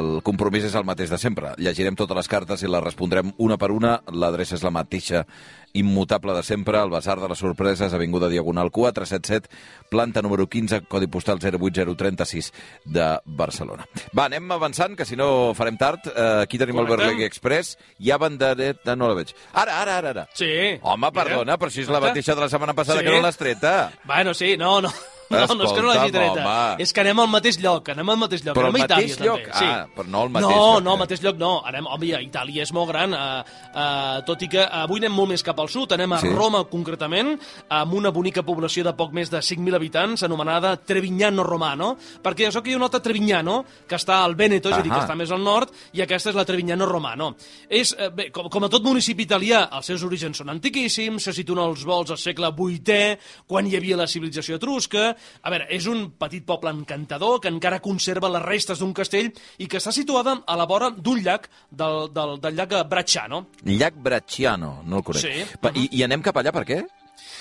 el 0.00 0.10
compromís 0.26 0.64
és 0.70 0.74
el 0.78 0.84
mateix 0.88 1.10
de 1.12 1.18
sempre. 1.20 1.54
Llegirem 1.60 1.96
totes 1.98 2.16
les 2.16 2.28
cartes 2.30 2.62
i 2.64 2.70
les 2.70 2.82
respondrem 2.84 3.32
una 3.38 3.58
per 3.60 3.70
una. 3.74 3.98
L'adreça 4.10 4.56
és 4.58 4.64
la 4.66 4.72
mateixa 4.74 5.24
immutable 5.72 6.34
de 6.34 6.42
sempre, 6.42 6.80
el 6.82 6.90
Basar 6.90 7.20
de 7.20 7.28
les 7.30 7.38
Sorpreses, 7.38 7.92
Avinguda 7.94 8.26
Diagonal 8.28 8.72
477, 8.74 9.46
planta 9.88 10.18
número 10.20 10.48
15, 10.50 10.80
codi 10.90 11.06
postal 11.06 11.38
08036 11.38 12.48
de 12.90 13.04
Barcelona. 13.24 13.86
Va, 14.10 14.24
anem 14.26 14.50
avançant, 14.50 14.96
que 14.98 15.06
si 15.06 15.14
no 15.14 15.52
farem 15.54 15.78
tard. 15.78 16.08
Uh, 16.10 16.40
aquí 16.42 16.58
tenim 16.58 16.74
Correcte. 16.74 16.96
el 16.96 17.04
Berlegui 17.04 17.28
Express. 17.28 17.76
Hi 18.02 18.10
ha 18.10 18.18
bandereta... 18.18 18.96
No 18.98 19.06
la 19.12 19.14
veig. 19.20 19.30
Ara, 19.54 19.78
ara, 19.84 20.00
ara, 20.02 20.10
ara. 20.16 20.26
Sí. 20.34 20.50
Home, 20.82 21.06
Mira. 21.06 21.14
perdona, 21.22 21.56
però 21.56 21.70
si 21.70 21.84
és 21.86 21.92
la 21.94 22.02
mateixa 22.02 22.34
de 22.34 22.40
la 22.48 22.50
setmana 22.50 22.74
passada 22.74 22.98
Sí. 22.98 23.06
que 23.06 23.14
no 23.14 23.22
l'has 23.22 23.38
treta. 23.38 23.92
Bueno, 24.04 24.34
sí, 24.34 24.56
no, 24.58 24.80
no. 24.82 24.90
No, 25.30 25.38
no 25.54 25.64
és 25.64 25.72
que 25.72 25.82
no 25.82 25.88
l'hagi 25.92 26.10
treta. 26.10 26.42
home. 26.42 26.82
És 26.82 26.92
que 26.92 27.00
anem 27.04 27.20
al 27.22 27.28
mateix 27.30 27.58
lloc, 27.62 27.88
anem 27.92 28.08
al 28.10 28.16
mateix 28.18 28.42
lloc. 28.44 28.56
Però 28.56 28.66
anem 28.66 28.80
al 28.80 28.82
a 28.82 28.84
Itàlia, 28.88 29.06
mateix 29.14 29.26
lloc? 29.26 29.44
també. 29.46 29.58
Sí. 29.58 29.64
Ah, 29.70 29.86
però 29.94 30.06
no 30.10 30.22
al 30.24 30.30
mateix 30.34 30.50
no, 30.50 30.56
lloc, 30.56 30.82
No, 30.82 30.90
eh? 30.90 30.92
al 30.92 30.98
mateix 30.98 31.22
lloc 31.22 31.36
no. 31.38 31.50
Anem, 31.70 31.86
home, 31.86 32.06
Itàlia 32.26 32.62
és 32.66 32.72
molt 32.74 32.88
gran, 32.90 33.14
uh, 33.14 33.42
uh, 33.70 34.22
tot 34.26 34.42
i 34.42 34.48
que 34.50 34.64
avui 34.64 34.98
anem 34.98 35.12
molt 35.14 35.30
més 35.30 35.44
cap 35.46 35.60
al 35.62 35.68
sud, 35.70 35.92
anem 35.92 36.12
a 36.12 36.18
Sí. 36.20 36.28
Roma 36.34 36.64
concretament, 36.64 37.38
amb 37.68 37.94
una 37.94 38.10
bonica 38.10 38.42
població 38.42 38.82
de 38.84 38.92
poc 38.98 39.12
més 39.12 39.30
de 39.30 39.38
5.000 39.38 39.74
habitants, 39.78 40.22
anomenada 40.26 40.76
Trevignano 40.76 41.44
Romano, 41.44 41.96
perquè 42.22 42.50
so 42.50 42.60
que 42.62 42.70
hi 42.70 42.74
ha 42.74 42.76
un 42.76 42.82
altre 42.82 43.00
Trevignano, 43.00 43.64
que 43.86 43.94
està 43.96 44.24
al 44.24 44.34
Veneto, 44.34 44.68
és 44.68 44.76
a 44.78 44.82
dir, 44.82 44.90
que 44.90 44.98
està 44.98 45.14
més 45.16 45.30
al 45.30 45.42
nord, 45.42 45.70
i 45.92 46.02
aquesta 46.02 46.30
és 46.30 46.36
la 46.36 46.44
Trevignano 46.44 46.86
Romano. 46.86 47.34
És, 47.68 47.94
eh, 47.98 48.10
bé, 48.10 48.30
com, 48.32 48.48
com 48.50 48.64
a 48.64 48.68
tot 48.68 48.82
municipi 48.82 49.22
italià, 49.22 49.68
els 49.76 49.86
seus 49.86 50.02
orígens 50.02 50.36
són 50.36 50.50
antiquíssims, 50.50 51.22
se 51.22 51.32
situen 51.32 51.58
als 51.62 51.84
vols 51.84 52.10
al 52.10 52.18
segle 52.18 52.50
VIII, 52.50 53.18
quan 53.46 53.66
hi 53.66 53.76
havia 53.76 53.96
la 53.96 54.06
civilització 54.10 54.56
etrusca. 54.56 55.14
A 55.42 55.50
veure, 55.50 55.66
és 55.70 55.86
un 55.86 56.10
petit 56.18 56.44
poble 56.46 56.70
encantador 56.70 57.40
que 57.40 57.48
encara 57.52 57.80
conserva 57.80 58.28
les 58.32 58.42
restes 58.42 58.78
d'un 58.80 58.92
castell 58.94 59.32
i 59.58 59.66
que 59.66 59.78
està 59.80 59.92
situada 59.92 60.38
a 60.46 60.56
la 60.56 60.66
vora 60.66 60.90
d'un 60.90 61.20
llac, 61.22 61.48
del, 61.70 62.08
del, 62.12 62.38
del 62.40 62.56
llac 62.56 62.74
Bracciano. 62.88 63.46
Llac 63.64 63.94
Bracciano, 63.96 64.82
no 64.84 64.98
el 64.98 65.04
conec. 65.04 65.22
Sí. 65.22 65.58
Pa, 65.60 65.72
i, 65.74 65.88
I 65.98 66.04
anem 66.06 66.22
cap 66.22 66.36
allà, 66.40 66.52
per 66.52 66.64
què? 66.68 66.80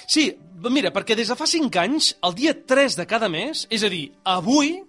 Sí, 0.10 0.32
mira, 0.70 0.92
perquè 0.92 1.16
des 1.16 1.30
de 1.30 1.36
fa 1.38 1.46
5 1.48 1.80
anys, 1.80 2.14
el 2.26 2.34
dia 2.36 2.54
3 2.66 2.96
de 2.98 3.06
cada 3.08 3.30
mes, 3.30 3.68
és 3.70 3.84
a 3.86 3.90
dir, 3.92 4.08
avui, 4.26 4.80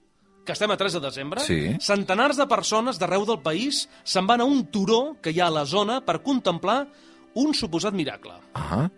que 0.47 0.55
estem 0.57 0.73
a 0.73 0.77
3 0.81 0.97
de 0.97 1.01
desembre, 1.05 1.45
Sí. 1.45 1.77
centenars 1.85 2.39
de 2.41 2.47
persones 2.49 2.99
d'arreu 2.99 3.27
del 3.29 3.39
país 3.45 3.85
se'n 4.03 4.27
van 4.27 4.41
a 4.41 4.47
un 4.49 4.65
turó 4.73 5.17
que 5.23 5.31
hi 5.31 5.41
ha 5.41 5.47
a 5.49 5.55
la 5.55 5.67
zona 5.69 6.01
per 6.01 6.23
contemplar 6.25 6.89
un 7.35 7.53
suposat 7.55 7.95
miracle. 7.95 8.33
Ah, 8.55 8.89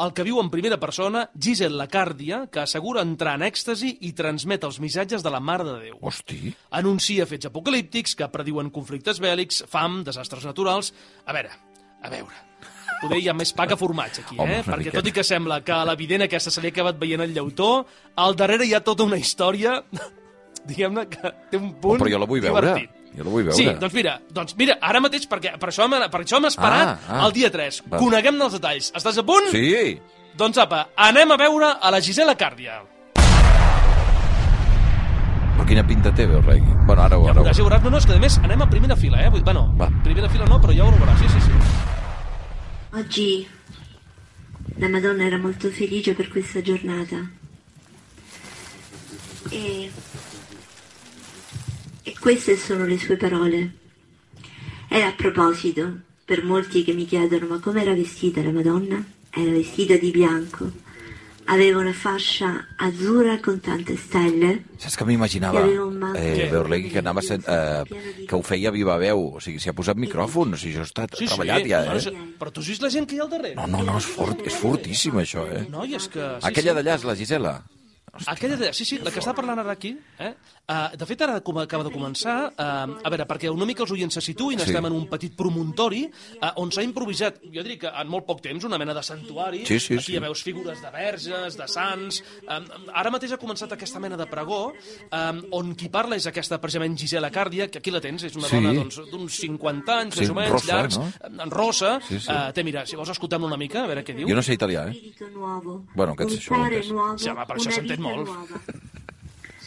El 0.00 0.14
que 0.16 0.24
viu 0.24 0.38
en 0.40 0.48
primera 0.48 0.78
persona, 0.80 1.26
Giselle 1.38 1.76
Lacardia, 1.76 2.46
que 2.52 2.62
assegura 2.62 3.02
entrar 3.04 3.34
en 3.36 3.42
èxtasi 3.44 3.90
i 4.08 4.12
transmet 4.16 4.62
els 4.64 4.78
missatges 4.80 5.22
de 5.22 5.30
la 5.34 5.40
Mare 5.44 5.66
de 5.66 5.74
Déu. 5.82 5.98
hosti. 6.00 6.54
Anuncia 6.78 7.26
fets 7.28 7.50
apocalíptics 7.50 8.14
que 8.16 8.28
prediuen 8.32 8.70
conflictes 8.72 9.20
bèl·lics, 9.20 9.64
fam, 9.68 10.00
desastres 10.06 10.46
naturals... 10.48 10.94
A 11.26 11.34
veure, 11.36 11.50
a 12.02 12.08
veure... 12.12 12.46
Poder 13.00 13.16
hi 13.22 13.28
ha 13.30 13.32
més 13.32 13.52
pa 13.56 13.64
que 13.68 13.76
formatge 13.80 14.20
aquí, 14.20 14.34
Home, 14.36 14.58
eh? 14.58 14.62
una 14.62 14.74
Perquè 14.74 14.78
miqueta. 14.90 14.98
tot 15.00 15.06
i 15.08 15.12
que 15.16 15.22
sembla 15.24 15.60
que 15.64 15.72
a 15.72 15.84
l'evident 15.88 16.24
aquesta 16.26 16.50
se 16.52 16.60
li 16.60 16.68
ha 16.68 16.74
acabat 16.74 16.98
veient 17.00 17.22
el 17.24 17.32
lleutó, 17.32 17.86
al 18.20 18.36
darrere 18.36 18.66
hi 18.68 18.74
ha 18.76 18.82
tota 18.84 19.06
una 19.08 19.16
història, 19.16 19.78
diguem-ne, 20.68 21.06
que 21.08 21.30
té 21.50 21.56
un 21.60 21.70
Oh, 21.70 21.78
punt 21.80 22.02
però 22.02 22.10
jo 22.12 22.18
la 22.20 22.28
vull 22.28 22.42
veure. 22.44 22.74
Jo 23.16 23.24
la 23.24 23.30
vull 23.30 23.42
veure. 23.44 23.56
Sí, 23.56 23.64
doncs 23.80 23.94
mira, 23.94 24.20
doncs 24.30 24.54
mira, 24.56 24.76
ara 24.80 25.00
mateix, 25.00 25.26
perquè 25.28 25.56
per 25.58 25.68
això 25.72 25.84
hem, 25.84 25.96
per 26.10 26.20
això 26.22 26.36
hem 26.38 26.46
esperat 26.46 26.88
Ah, 26.88 26.98
ah. 27.08 27.26
el 27.26 27.32
dia 27.32 27.50
3. 27.50 27.82
Va. 27.90 27.98
Coneguem-ne 27.98 28.44
els 28.44 28.52
detalls. 28.52 28.92
Estàs 28.94 29.18
a 29.18 29.24
punt? 29.26 29.50
Sí. 29.50 29.98
Doncs 30.36 30.58
apa, 30.62 30.88
anem 30.96 31.30
a 31.32 31.36
veure 31.36 31.72
a 31.80 31.90
la 31.90 32.00
Gisela 32.00 32.36
Càrdia. 32.38 32.80
Però 35.56 35.66
quina 35.68 35.82
pinta 35.86 36.12
té, 36.14 36.24
veu, 36.26 36.40
Regui? 36.40 36.70
Bueno, 36.86 37.02
ara 37.02 37.18
ho 37.18 37.24
Ja 37.26 37.30
ara 37.32 37.40
ho- 37.40 37.44
veuràs, 37.44 37.56
ja 37.58 37.64
veuràs. 37.64 37.82
No, 37.82 37.90
no, 37.90 37.98
és 37.98 38.06
que 38.06 38.14
a 38.14 38.18
més 38.18 38.38
anem 38.38 38.62
a 38.62 38.68
primera 38.70 38.96
fila, 38.96 39.20
eh? 39.24 39.28
Vull- 39.30 39.42
Bueno, 39.44 39.66
Va. 39.76 39.90
primera 40.04 40.28
fila 40.28 40.46
no, 40.46 40.60
però 40.60 40.72
ja 40.74 40.84
ho 40.84 40.92
veuràs. 40.92 41.18
Sí, 41.18 41.28
sí, 41.28 41.40
sí. 41.40 41.52
Oggi 42.98 43.48
la 44.78 44.88
Madonna 44.88 45.26
era 45.26 45.38
molto 45.38 45.68
felice 45.70 46.14
per 46.14 46.28
questa 46.30 46.60
giornata 46.62 47.16
e, 49.50 49.90
e 52.02 52.14
queste 52.18 52.56
sono 52.56 52.86
le 52.86 52.98
sue 52.98 53.16
parole. 53.16 53.72
E 54.88 55.02
a 55.02 55.12
proposito, 55.12 55.98
per 56.24 56.44
molti 56.44 56.82
che 56.84 56.92
mi 56.92 57.06
chiedono 57.06 57.46
ma 57.46 57.58
come 57.60 57.82
era 57.82 57.94
vestita 57.94 58.42
la 58.42 58.50
Madonna? 58.50 59.02
Era 59.30 59.50
vestita 59.52 59.96
di 59.96 60.10
bianco, 60.10 60.68
aveva 61.44 61.78
una 61.78 61.92
fascia 61.92 62.66
azzurra 62.76 63.38
con 63.38 63.60
tante 63.60 63.96
stelle 63.96 64.64
Saps 64.76 64.96
que 64.96 65.04
m'imaginava, 65.04 65.64
eh, 65.64 66.34
Què? 66.34 66.48
Veurlegui, 66.50 66.90
que 66.90 66.98
anava 66.98 67.22
sent, 67.22 67.44
eh, 67.46 67.84
que 68.26 68.34
ho 68.34 68.42
feia 68.42 68.70
viva 68.70 68.96
veu, 68.98 69.36
o 69.36 69.40
sigui, 69.40 69.58
s'hi 69.62 69.70
ha 69.70 69.74
posat 69.76 69.98
micròfon, 70.02 70.54
o 70.54 70.58
sigui, 70.58 70.74
això 70.78 70.86
està 70.88 71.06
Sí, 71.14 71.26
treballat 71.26 71.62
sí. 71.62 71.70
ja, 71.70 71.84
No, 71.86 71.98
eh? 71.98 72.34
Però 72.38 72.50
tu 72.50 72.62
vist 72.62 72.82
la 72.82 72.90
gent 72.90 73.06
que 73.06 73.14
hi 73.14 73.20
ha 73.20 73.26
al 73.26 73.30
darrere? 73.30 73.54
No, 73.54 73.66
no, 73.66 73.82
no, 73.86 73.98
és, 73.98 74.06
fort, 74.06 74.42
és 74.46 74.54
fortíssim, 74.54 75.18
això, 75.22 75.46
eh? 75.46 75.66
No, 75.70 75.84
i 75.84 75.94
és 75.94 76.08
que... 76.08 76.22
Sí, 76.40 76.46
Aquella 76.50 76.72
sí. 76.72 76.76
d'allà 76.80 76.96
és 76.98 77.04
la 77.04 77.14
Gisela. 77.18 77.54
Aquella 78.26 78.56
de... 78.56 78.72
Sí, 78.72 78.84
sí, 78.84 78.98
la 78.98 79.10
que 79.10 79.20
està 79.20 79.32
parlant 79.34 79.58
ara 79.58 79.72
aquí. 79.72 79.94
Eh? 80.18 80.34
Uh, 80.70 80.96
de 80.96 81.06
fet, 81.06 81.20
ara 81.22 81.40
com 81.42 81.58
acaba 81.58 81.82
de 81.82 81.90
començar, 81.90 82.52
uh, 82.52 82.98
a 83.02 83.10
veure, 83.10 83.24
perquè 83.26 83.48
una 83.50 83.66
mica 83.66 83.82
els 83.82 83.90
oients 83.90 84.14
se 84.14 84.20
situïn, 84.22 84.58
Sí. 84.60 84.68
estem 84.70 84.86
en 84.86 84.92
un 84.92 85.06
petit 85.10 85.34
promontori 85.36 86.04
uh, 86.06 86.52
on 86.62 86.70
s'ha 86.70 86.82
improvisat, 86.86 87.40
jo 87.42 87.62
diria 87.64 87.78
que 87.78 87.90
en 87.90 88.08
molt 88.08 88.26
poc 88.28 88.40
temps, 88.44 88.62
una 88.64 88.78
mena 88.78 88.94
de 88.94 89.02
santuari. 89.02 89.64
Sí, 89.66 89.80
sí, 89.80 89.94
aquí 89.94 90.04
sí. 90.12 90.14
hi 90.16 90.20
veus 90.22 90.42
figures 90.42 90.80
de 90.82 90.90
verges, 90.94 91.56
de 91.56 91.66
sants... 91.68 92.22
Um, 92.46 92.66
ara 92.94 93.10
mateix 93.10 93.32
ha 93.32 93.38
començat 93.40 93.72
aquesta 93.74 93.98
mena 93.98 94.16
de 94.20 94.26
pregó, 94.30 94.72
um, 95.10 95.40
on 95.58 95.74
qui 95.74 95.88
parla 95.90 96.16
és 96.16 96.26
aquesta, 96.30 96.60
precisament, 96.60 96.96
Gisela 96.98 97.30
Càrdia, 97.34 97.66
que 97.70 97.78
aquí 97.82 97.90
la 97.90 98.00
tens, 98.00 98.22
és 98.24 98.36
una 98.36 98.46
Sí. 98.48 98.56
dona 98.60 98.72
doncs, 98.74 99.00
d'uns 99.10 99.40
50 99.40 99.98
anys, 100.04 100.14
Sí, 100.14 100.20
més 100.20 100.30
o 100.30 100.34
menys, 100.34 100.52
rossa, 100.52 100.72
llargs, 100.76 100.98
no? 100.98 101.10
en 101.42 101.50
rossa. 101.50 102.00
Sí, 102.06 102.20
sí. 102.20 102.30
Uh, 102.30 102.52
té, 102.54 102.62
mira, 102.64 102.86
si 102.86 102.96
vols 102.96 103.10
escoltar 103.10 103.40
una 103.40 103.56
mica, 103.56 103.82
a 103.84 103.86
veure 103.90 104.04
què 104.04 104.14
diu. 104.14 104.28
Jo 104.28 104.34
no 104.38 104.42
sé 104.42 104.54
italià, 104.54 104.86
eh? 104.88 105.14
Bueno, 105.94 106.14
che 106.14 106.24
un 106.24 106.30
ci 106.30 106.40
sono 106.40 106.60
cuore 106.60 106.76
questi. 106.76 106.92
nuovo, 106.92 107.16
Sì, 107.16 107.30
ma 107.32 107.44
molto. 108.16 108.32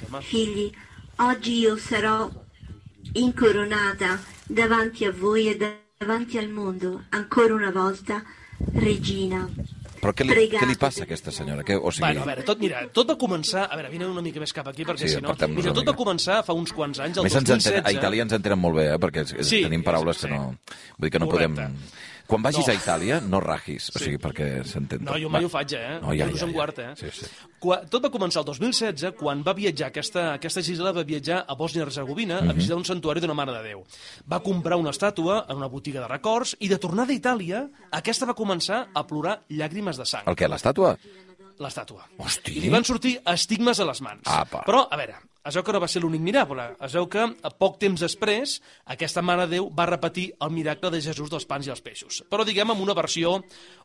nuova. 0.10 0.22
Figli, 0.22 0.72
oggi 1.18 1.60
io 1.60 1.78
sarò 1.78 2.30
incoronata 3.14 4.20
davanti 4.48 5.06
a 5.06 5.12
voi 5.12 5.48
e 5.50 5.78
davanti 6.00 6.38
al 6.38 6.50
mondo, 6.50 7.04
ancora 7.10 7.54
una 7.54 7.72
volta, 7.72 8.24
regina. 8.74 9.48
Però 10.04 10.12
què 10.12 10.26
li, 10.28 10.50
què 10.52 10.66
li 10.68 10.76
passa 10.76 11.00
a 11.00 11.04
aquesta 11.08 11.32
senyora? 11.32 11.64
Que, 11.64 11.76
o 11.80 11.88
sigui, 11.90 12.04
Bueno, 12.10 12.24
a 12.24 12.26
veure, 12.28 12.44
tot, 12.44 12.60
mira, 12.60 12.82
tot 12.92 13.08
va 13.08 13.16
començar... 13.16 13.70
A 13.72 13.78
veure, 13.80 13.88
vine 13.90 14.04
una 14.12 14.20
mica 14.22 14.42
més 14.44 14.52
cap 14.52 14.68
aquí, 14.68 14.84
perquè 14.84 15.08
Sí, 15.08 15.14
si 15.14 15.22
no... 15.24 15.32
Mira, 15.32 15.72
tot 15.72 15.80
mica. 15.80 15.92
va 15.94 15.96
començar 15.96 16.42
fa 16.44 16.52
uns 16.52 16.74
quants 16.76 17.00
anys, 17.00 17.16
el 17.16 17.24
a 17.24 17.24
més, 17.30 17.38
ens 17.40 17.50
entenen, 17.50 17.80
2016. 17.80 17.88
a 17.88 17.94
italià 18.02 18.26
ens 18.28 18.36
entenen 18.36 18.60
molt 18.60 18.76
bé, 18.82 18.90
eh? 18.92 18.98
perquè 19.00 19.24
és- 19.24 19.48
Sí, 19.48 19.62
tenim 19.64 19.82
paraules 19.86 20.18
sí. 20.20 20.28
que 20.28 20.34
no... 20.34 20.58
Vull 20.98 21.08
dir 21.08 21.12
que 21.16 21.20
no 21.24 21.30
Correcte. 21.32 21.56
podem... 21.56 21.78
Quan 22.34 22.42
vagis 22.42 22.66
No. 22.66 22.74
a 22.74 22.76
Itàlia, 22.76 23.20
no 23.22 23.40
ragis, 23.40 23.92
o 23.94 24.00
Sí. 24.00 24.06
sigui, 24.06 24.18
perquè 24.18 24.64
s'entén. 24.66 25.04
No, 25.06 25.14
jo 25.22 25.30
mai 25.30 25.46
ho 25.46 25.50
faig, 25.50 25.74
eh? 25.78 26.00
No, 26.02 26.14
ja, 26.18 26.26
ja, 26.26 26.34
ja. 26.36 26.46
guart, 26.52 26.80
eh? 26.80 26.94
Sí, 26.98 27.12
sí. 27.12 27.26
Qua, 27.60 27.82
tot 27.86 28.04
va 28.04 28.10
començar 28.10 28.40
el 28.42 28.46
2016, 28.46 29.14
quan 29.20 29.44
va 29.46 29.54
viatjar, 29.54 29.90
aquesta, 29.92 30.34
aquesta 30.34 30.64
Gisela 30.64 30.92
va 30.92 31.04
viatjar 31.04 31.46
a 31.48 31.54
Bòsnia-Herzegovina 31.56 32.42
Mhm. 32.42 32.50
a 32.50 32.54
visitar 32.54 32.78
un 32.78 32.86
santuari 32.86 33.22
d'una 33.22 33.36
Mare 33.36 33.52
de 33.54 33.62
Déu. 33.64 33.84
Va 34.28 34.40
comprar 34.42 34.78
una 34.78 34.90
estàtua 34.90 35.46
en 35.48 35.58
una 35.58 35.68
botiga 35.68 36.02
de 36.02 36.08
records 36.08 36.56
i 36.60 36.68
de 36.68 36.78
tornada 36.80 37.12
a 37.14 37.16
Itàlia, 37.16 37.70
aquesta 37.92 38.26
va 38.26 38.34
començar 38.34 38.88
a 38.94 39.06
plorar 39.06 39.44
llàgrimes 39.50 39.96
de 39.98 40.06
sang. 40.06 40.24
El 40.28 40.36
què, 40.36 40.48
l'estàtua? 40.50 40.98
l'estàtua. 41.60 42.08
Hosti. 42.18 42.58
I 42.58 42.62
li 42.62 42.70
van 42.70 42.84
sortir 42.84 43.22
estigmes 43.26 43.80
a 43.80 43.86
les 43.86 44.02
mans. 44.02 44.22
Apa. 44.26 44.64
Però, 44.66 44.88
a 44.90 44.98
veure, 44.98 45.16
es 45.44 45.58
veu 45.58 45.64
que 45.66 45.74
no 45.76 45.82
va 45.84 45.90
ser 45.92 46.00
l'únic 46.04 46.22
miracle. 46.24 46.70
Es 46.86 46.94
veu 46.96 47.08
que, 47.12 47.24
a 47.28 47.52
poc 47.60 47.76
temps 47.82 48.00
després, 48.00 48.56
aquesta 48.96 49.24
Mare 49.26 49.50
Déu 49.52 49.68
va 49.76 49.90
repetir 49.90 50.30
el 50.46 50.54
miracle 50.56 50.92
de 50.94 51.02
Jesús 51.04 51.32
dels 51.34 51.48
pans 51.50 51.68
i 51.68 51.74
els 51.74 51.84
peixos. 51.84 52.22
Però, 52.32 52.46
diguem, 52.48 52.72
amb 52.72 52.84
una 52.86 52.96
versió 52.96 53.36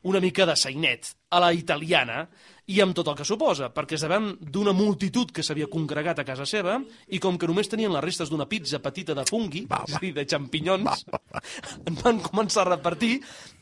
una 0.06 0.22
mica 0.22 0.46
de 0.46 0.54
sainet, 0.56 1.10
a 1.34 1.42
la 1.42 1.50
italiana, 1.52 2.28
i 2.68 2.80
amb 2.84 2.92
tot 2.96 3.08
el 3.08 3.16
que 3.16 3.24
suposa, 3.24 3.70
perquè 3.72 3.96
davant 4.00 4.34
d'una 4.40 4.74
multitud 4.76 5.30
que 5.32 5.42
s'havia 5.42 5.66
congregat 5.72 6.18
a 6.20 6.24
casa 6.28 6.44
seva 6.46 6.76
i 7.08 7.18
com 7.18 7.38
que 7.40 7.48
només 7.48 7.68
tenien 7.68 7.92
les 7.94 8.04
restes 8.04 8.28
d'una 8.28 8.44
pizza 8.48 8.78
petita 8.84 9.14
de 9.16 9.24
fungui, 9.24 9.64
Va, 9.70 9.82
és 9.86 9.94
va. 9.94 9.96
a 9.96 10.00
dir, 10.04 10.12
de 10.14 10.24
xampinyons, 10.28 11.04
en 11.88 11.96
van 12.02 12.18
començar 12.20 12.66
a 12.66 12.70
repartir 12.74 13.14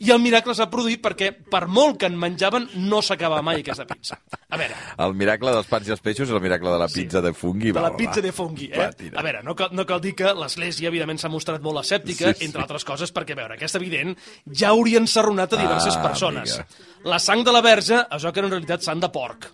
i 0.03 0.11
el 0.11 0.19
miracle 0.23 0.55
s'ha 0.59 0.67
produït 0.73 1.01
perquè 1.05 1.31
per 1.51 1.65
molt 1.71 2.01
que 2.03 2.11
en 2.11 2.19
menjaven 2.19 2.67
no 2.89 3.01
s'acabava 3.03 3.43
mai 3.47 3.61
aquesta 3.63 3.87
pizza. 3.87 4.19
A 4.51 4.59
veure, 4.59 4.75
El 5.03 5.15
miracle 5.15 5.53
dels 5.55 5.67
pans 5.71 5.89
i 5.89 5.95
els 5.95 6.01
peixos 6.03 6.29
és 6.29 6.35
el 6.35 6.43
miracle 6.43 6.71
de 6.71 6.79
la 6.79 6.89
pizza 6.89 7.21
de 7.23 7.33
fungui. 7.35 7.71
de 7.71 7.79
va, 7.79 7.87
la 7.89 7.91
va, 7.95 7.97
pizza 7.97 8.21
va. 8.21 8.27
de 8.27 8.33
fungui, 8.33 8.71
eh? 8.73 8.79
Va, 8.79 8.91
tira. 8.93 9.19
A 9.21 9.23
veure, 9.23 9.43
no 9.47 9.55
cal, 9.55 9.71
no 9.73 9.87
cal 9.87 10.01
dir 10.01 10.15
que 10.19 10.33
l'Església, 10.35 10.89
evidentment, 10.89 11.19
s'ha 11.23 11.29
mostrat 11.33 11.63
molt 11.63 11.79
escèptica, 11.85 12.33
Sí, 12.35 12.41
sí. 12.41 12.45
entre 12.51 12.63
altres 12.63 12.85
coses, 12.85 13.13
perquè, 13.15 13.33
a 13.37 13.41
veure, 13.43 13.55
aquesta 13.55 13.79
evident 13.79 14.17
ja 14.51 14.71
hauria 14.75 14.99
ensarronat 14.99 15.53
a 15.55 15.57
diverses 15.63 15.97
Ah, 15.97 16.03
persones. 16.03 16.59
amiga. 16.59 16.67
La 17.07 17.19
sang 17.23 17.45
de 17.47 17.53
la 17.55 17.63
verge, 17.63 18.01
això 18.11 18.33
que 18.33 18.41
era 18.43 18.49
en 18.51 18.57
realitat 18.57 18.83
sang 18.83 19.01
de 19.03 19.09
porc. 19.15 19.53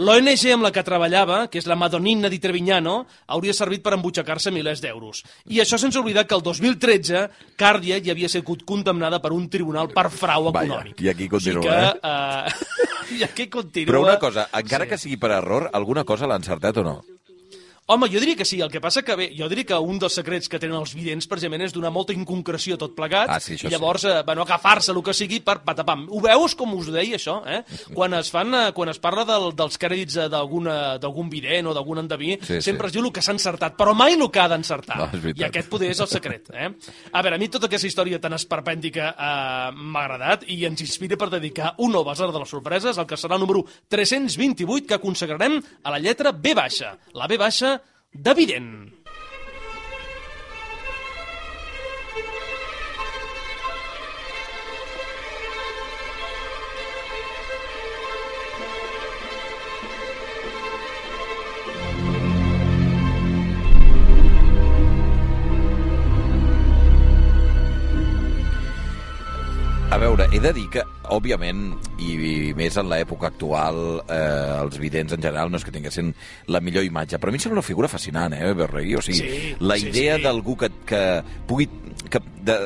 L'ONG 0.00 0.44
amb 0.54 0.62
la 0.64 0.70
que 0.72 0.84
treballava, 0.86 1.40
que 1.50 1.58
és 1.58 1.66
la 1.68 1.74
Madonnina 1.76 2.28
di 2.30 2.38
Trevignano, 2.40 3.06
hauria 3.34 3.52
servit 3.56 3.82
per 3.84 3.92
embutxacar-se 3.96 4.52
milers 4.54 4.80
d'euros. 4.80 5.22
I 5.50 5.58
això 5.60 5.76
sense 5.82 5.98
oblidar 5.98 6.26
que 6.30 6.36
el 6.38 6.44
2013 6.46 7.24
Càrdia 7.58 7.98
ja 8.04 8.14
havia 8.14 8.30
sigut 8.30 8.62
condemnada 8.68 9.18
per 9.20 9.32
un 9.36 9.48
tribunal 9.50 9.90
per 9.92 10.06
frau 10.14 10.48
Vaja, 10.52 10.64
econòmic. 10.68 11.00
i 11.04 11.10
aquí 11.10 11.28
continua, 11.28 11.60
o 11.60 11.64
sigui 11.64 11.68
que, 11.68 12.08
eh? 13.10 13.16
I 13.18 13.24
aquí 13.26 13.48
continua. 13.50 13.90
Però 13.92 14.02
una 14.06 14.18
cosa, 14.22 14.48
encara 14.54 14.84
Sí. 14.86 14.90
que 14.94 14.98
sigui 14.98 15.16
per 15.18 15.32
error, 15.40 15.68
alguna 15.72 16.04
cosa 16.04 16.26
l'ha 16.30 16.38
encertat 16.38 16.76
o 16.78 16.84
no? 16.86 17.00
Home, 17.90 18.06
jo 18.12 18.20
diria 18.22 18.36
que 18.38 18.44
sí, 18.46 18.60
el 18.62 18.70
que 18.70 18.78
passa 18.80 19.02
que 19.02 19.16
bé, 19.18 19.24
jo 19.34 19.48
diria 19.50 19.66
que 19.66 19.78
un 19.82 19.98
dels 19.98 20.14
secrets 20.14 20.46
que 20.48 20.60
tenen 20.62 20.76
els 20.78 20.92
vidents 20.94 21.26
precisament 21.26 21.64
és 21.66 21.72
donar 21.74 21.90
molta 21.90 22.14
inconcreció 22.14 22.76
tot 22.78 22.92
plegat 22.94 23.32
Ah, 23.34 23.40
sí, 23.42 23.56
i 23.58 23.70
llavors 23.72 24.04
eh, 24.06 24.20
bueno, 24.26 24.44
agafar-se 24.46 24.92
el 24.94 25.00
que 25.02 25.14
sigui 25.16 25.40
per 25.42 25.56
patapam. 25.66 26.04
Ho 26.10 26.20
veus 26.22 26.54
com 26.54 26.70
us 26.78 26.86
ho 26.86 26.94
deia 26.94 27.18
això, 27.18 27.40
eh? 27.50 27.64
Quan 27.96 28.14
es 28.14 28.30
fan 28.30 28.54
eh, 28.54 28.62
quan 28.76 28.92
es 28.92 29.00
parla 29.02 29.24
del, 29.26 29.50
dels 29.58 29.78
crèdits 29.82 30.16
eh, 30.22 30.28
d'algun 30.30 31.28
vident 31.32 31.66
o 31.66 31.74
d'algun 31.74 32.04
endeví, 32.04 32.36
Sí, 32.40 32.60
sí. 32.60 32.60
sempre 32.70 32.86
es 32.86 32.94
diu 32.94 33.02
el 33.04 33.10
que 33.12 33.22
s'ha 33.26 33.34
encertat, 33.34 33.74
però 33.76 33.92
mai 33.98 34.14
el 34.14 34.22
que 34.30 34.38
ha 34.40 34.46
d'encertar. 34.52 34.96
No. 35.00 35.32
I 35.34 35.44
aquest 35.48 35.68
poder 35.72 35.90
és 35.90 36.00
el 36.00 36.08
secret, 36.10 36.50
eh? 36.54 36.70
A 37.10 37.22
veure, 37.26 37.34
a 37.34 37.42
mi 37.42 37.48
tota 37.50 37.66
aquesta 37.66 37.88
història 37.90 38.20
tan 38.22 38.38
esperpèntica 38.38 39.10
eh, 39.16 39.74
m'ha 39.74 40.04
agradat 40.06 40.46
i 40.46 40.60
ens 40.68 40.80
inspira 40.86 41.18
per 41.18 41.30
dedicar 41.34 41.74
un 41.82 41.90
nou 41.96 42.06
basar 42.06 42.30
de 42.30 42.38
les 42.38 42.54
sorpreses, 42.54 42.98
el 43.02 43.06
que 43.10 43.18
serà 43.18 43.34
el 43.34 43.42
número 43.42 43.64
328 43.90 44.86
que 44.86 44.98
consagrarem 45.02 45.58
a 45.82 45.90
la 45.90 45.98
lletra 45.98 46.30
B 46.32 46.54
baixa, 46.54 46.94
la 47.18 47.26
B 47.26 47.36
baixa 47.40 47.79
d'evident. 48.14 48.90
A 48.99 48.99
he 70.40 70.42
de 70.42 70.52
dir 70.56 70.70
que, 70.72 70.82
òbviament, 71.12 71.74
i, 72.00 72.14
i 72.14 72.52
més 72.56 72.76
en 72.80 72.88
l'època 72.88 73.28
actual, 73.28 74.00
eh, 74.08 74.62
els 74.62 74.78
vidents 74.80 75.12
en 75.12 75.20
general 75.20 75.50
no 75.52 75.58
és 75.60 75.66
que 75.66 75.74
tinguessin 75.74 76.14
la 76.48 76.62
millor 76.64 76.86
imatge, 76.86 77.18
però 77.20 77.28
a 77.28 77.34
mi 77.34 77.36
em 77.36 77.44
sembla 77.44 77.60
una 77.60 77.66
figura 77.66 77.90
fascinant, 77.92 78.32
eh, 78.32 78.54
Berregui? 78.56 78.96
O 78.96 79.02
sigui, 79.04 79.20
Sí, 79.20 79.54
la 79.60 79.76
sí, 79.76 79.90
idea 79.90 80.16
sí. 80.16 80.24
d'algú 80.24 80.56
que, 80.56 80.70
que 80.88 81.02
pugui... 81.46 81.68
Que, 82.08 82.22
de, 82.40 82.56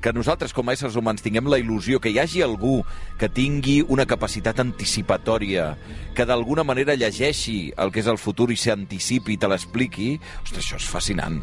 que 0.00 0.12
nosaltres, 0.14 0.54
com 0.54 0.70
a 0.70 0.76
éssers 0.76 0.94
humans, 0.96 1.20
tinguem 1.24 1.50
la 1.50 1.58
il·lusió 1.58 1.98
que 2.00 2.12
hi 2.14 2.20
hagi 2.22 2.44
algú 2.46 2.78
que 3.18 3.28
tingui 3.28 3.80
una 3.82 4.06
capacitat 4.08 4.62
anticipatòria, 4.62 5.72
que 6.14 6.24
d'alguna 6.24 6.62
manera 6.64 6.94
llegeixi 6.94 7.72
el 7.76 7.90
que 7.90 8.04
és 8.04 8.08
el 8.08 8.22
futur 8.22 8.52
i 8.54 8.56
s'anticipi 8.60 9.34
i 9.34 9.40
te 9.40 9.50
l'expliqui, 9.50 10.14
ostres, 10.44 10.62
això 10.62 10.78
és 10.78 10.88
fascinant. 10.88 11.42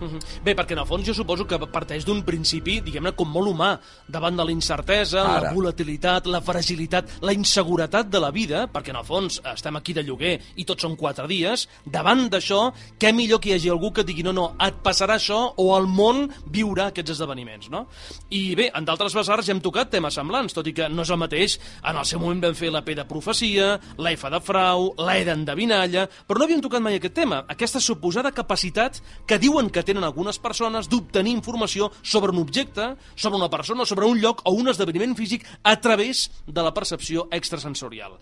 Mhm. 0.00 0.18
Bé, 0.44 0.54
perquè 0.54 0.72
en 0.72 0.82
el 0.82 0.86
fons 0.86 1.06
jo 1.06 1.14
suposo 1.14 1.46
que 1.46 1.58
parteix 1.58 2.04
d'un 2.06 2.22
principi, 2.22 2.78
diguem-ne, 2.84 3.12
com 3.18 3.30
molt 3.30 3.50
humà, 3.50 3.72
davant 4.08 4.36
de 4.36 4.44
la 4.44 4.52
incertesa, 4.52 5.22
Ara. 5.24 5.48
la 5.48 5.52
volatilitat, 5.52 6.26
la 6.26 6.40
fragilitat, 6.40 7.18
la 7.22 7.32
inseguretat 7.32 8.08
de 8.08 8.20
la 8.20 8.30
vida, 8.30 8.66
perquè 8.72 8.90
en 8.90 9.00
el 9.00 9.04
fons 9.04 9.40
estem 9.44 9.76
aquí 9.76 9.92
de 9.92 10.04
lloguer 10.04 10.40
i 10.56 10.64
tots 10.64 10.82
són 10.82 10.96
quatre 10.96 11.26
dies, 11.26 11.68
davant 11.84 12.28
d'això, 12.30 12.72
què 12.98 13.12
millor 13.12 13.40
que 13.40 13.50
hi 13.50 13.54
hagi 13.54 13.70
algú 13.70 13.92
que 13.92 14.04
digui 14.04 14.22
no, 14.22 14.32
no, 14.32 14.54
et 14.60 14.74
passarà 14.84 15.16
això 15.18 15.54
o 15.56 15.76
el 15.76 15.86
món 15.86 16.28
viurà 16.46 16.88
aquests 16.88 17.16
esdeveniments, 17.16 17.70
no? 17.70 17.86
I 18.30 18.54
bé, 18.54 18.70
en 18.74 18.84
d'altres 18.84 19.14
basars 19.14 19.46
ja 19.46 19.52
hem 19.52 19.60
tocat 19.60 19.90
temes 19.90 20.14
semblants, 20.14 20.54
tot 20.54 20.66
i 20.66 20.72
que 20.72 20.88
no 20.88 21.02
és 21.02 21.10
el 21.10 21.18
mateix, 21.18 21.58
en 21.82 21.96
el 21.96 22.06
seu 22.06 22.20
moment 22.20 22.40
vam 22.40 22.54
fer 22.54 22.70
la 22.70 22.84
P 22.84 22.94
de 22.94 23.04
profecia, 23.08 23.80
la 23.98 24.12
F 24.12 24.30
de 24.30 24.40
frau, 24.40 24.92
la 24.98 25.18
E 25.18 25.24
d'endevinalla, 25.24 26.06
però 26.28 26.38
no 26.38 26.44
havíem 26.44 26.62
tocat 26.62 26.84
mai 26.84 26.98
aquest 26.98 27.14
tema, 27.14 27.42
aquesta 27.48 27.80
suposada 27.80 28.32
capacitat 28.32 29.00
que 29.26 29.38
diuen 29.38 29.70
que 29.70 29.82
tenen 29.88 30.04
algunes 30.06 30.38
persones 30.42 30.88
d'obtenir 30.92 31.32
informació 31.38 31.90
sobre 32.02 32.32
un 32.34 32.42
objecte, 32.44 32.92
sobre 33.16 33.40
una 33.40 33.48
persona, 33.50 33.86
sobre 33.88 34.06
un 34.06 34.20
lloc 34.20 34.44
o 34.44 34.52
un 34.52 34.68
esdeveniment 34.68 35.16
físic 35.18 35.46
a 35.62 35.78
través 35.80 36.28
de 36.46 36.62
la 36.62 36.74
percepció 36.76 37.26
extrasensorial. 37.32 38.18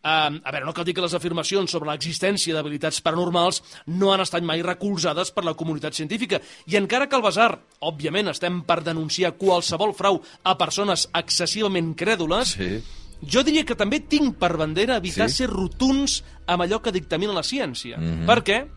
Uh, 0.00 0.40
a 0.40 0.48
veure, 0.48 0.64
no 0.64 0.72
cal 0.72 0.86
dir 0.88 0.94
que 0.96 1.02
les 1.04 1.12
afirmacions 1.12 1.68
sobre 1.68 1.90
l'existència 1.90 2.54
d'habilitats 2.56 3.02
paranormals 3.04 3.58
no 3.92 4.14
han 4.14 4.22
estat 4.24 4.40
mai 4.48 4.62
recolzades 4.64 5.28
per 5.36 5.44
la 5.44 5.52
comunitat 5.52 5.92
científica. 5.92 6.38
I 6.72 6.78
encara 6.80 7.04
que 7.06 7.18
al 7.18 7.24
basar, 7.26 7.50
òbviament, 7.84 8.30
estem 8.32 8.62
per 8.64 8.78
denunciar 8.86 9.34
qualsevol 9.36 9.92
frau 9.98 10.22
a 10.42 10.56
persones 10.56 11.04
excessivament 11.12 11.92
crèdules, 12.00 12.54
Sí. 12.56 12.80
jo 13.20 13.44
diria 13.44 13.66
que 13.68 13.76
també 13.76 14.00
tinc 14.00 14.38
per 14.40 14.56
bandera 14.56 14.96
evitar 14.96 15.28
Sí? 15.28 15.42
ser 15.44 15.50
rotuns 15.52 16.22
amb 16.46 16.62
allò 16.64 16.80
que 16.80 16.92
dictamina 16.96 17.36
la 17.36 17.44
ciència. 17.44 17.98
Mhm. 18.00 18.24
Perquè, 18.24 18.68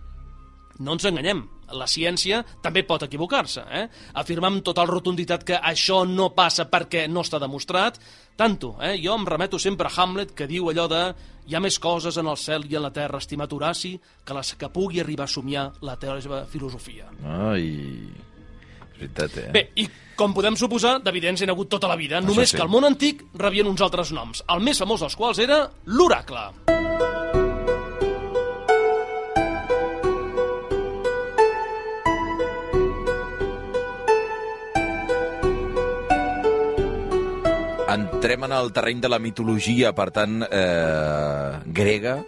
no 0.79 0.91
ens 0.91 1.05
enganyem, 1.05 1.47
la 1.74 1.88
ciència 1.89 2.44
també 2.63 2.86
pot 2.88 3.06
equivocar-se. 3.06 3.65
Eh? 3.70 3.84
Afirmar 4.22 4.51
amb 4.51 4.63
total 4.65 4.89
rotunditat 4.92 5.46
que 5.48 5.60
això 5.60 6.03
no 6.08 6.32
passa 6.36 6.68
perquè 6.72 7.08
no 7.10 7.24
està 7.25 7.42
demostrat, 7.42 8.00
tanto. 8.39 8.75
Eh? 8.82 8.96
Jo 9.03 9.18
em 9.18 9.27
remeto 9.27 9.60
sempre 9.60 9.89
a 9.89 9.94
Hamlet, 9.96 10.34
que 10.38 10.48
diu 10.50 10.70
allò 10.72 10.88
de 10.92 11.03
hi 11.48 11.56
ha 11.56 11.62
més 11.63 11.80
coses 11.80 12.18
en 12.18 12.30
el 12.32 12.39
cel 12.39 12.68
i 12.70 12.77
en 12.80 12.86
la 12.86 12.94
terra, 12.96 13.20
estimat 13.20 13.51
Horaci, 13.53 13.98
que 14.24 14.38
les 14.38 14.53
que 14.60 14.72
pugui 14.72 15.01
arribar 15.03 15.27
a 15.27 15.34
somiar 15.34 15.68
la 15.82 15.98
teva 16.00 16.46
filosofia. 16.50 17.10
Ai... 17.24 17.68
És 18.94 19.00
veritat, 19.00 19.38
eh? 19.42 19.50
Bé, 19.51 19.63
i 19.82 19.88
com 20.15 20.36
podem 20.38 20.56
suposar, 20.56 21.00
d'evidents 21.03 21.42
hi 21.42 21.50
ha 21.50 21.51
hagut 21.56 21.72
tota 21.74 21.89
la 21.92 21.98
vida, 22.00 22.22
només 22.22 22.53
sí. 22.53 22.58
que 22.58 22.63
al 22.63 22.72
món 22.72 22.88
antic 22.88 23.25
rebien 23.42 23.68
uns 23.68 23.82
altres 23.84 24.13
noms, 24.15 24.46
el 24.53 24.63
més 24.63 24.80
famós 24.80 25.03
dels 25.03 25.18
quals 25.20 25.42
era 25.44 25.65
l'oracle. 25.89 27.42
Entrem 37.93 38.47
en 38.47 38.53
el 38.55 38.71
terreny 38.73 39.01
de 39.03 39.09
la 39.12 39.19
mitologia, 39.21 39.91
per 39.93 40.09
tant, 40.15 40.41
eh, 40.50 41.59
grega, 41.77 42.21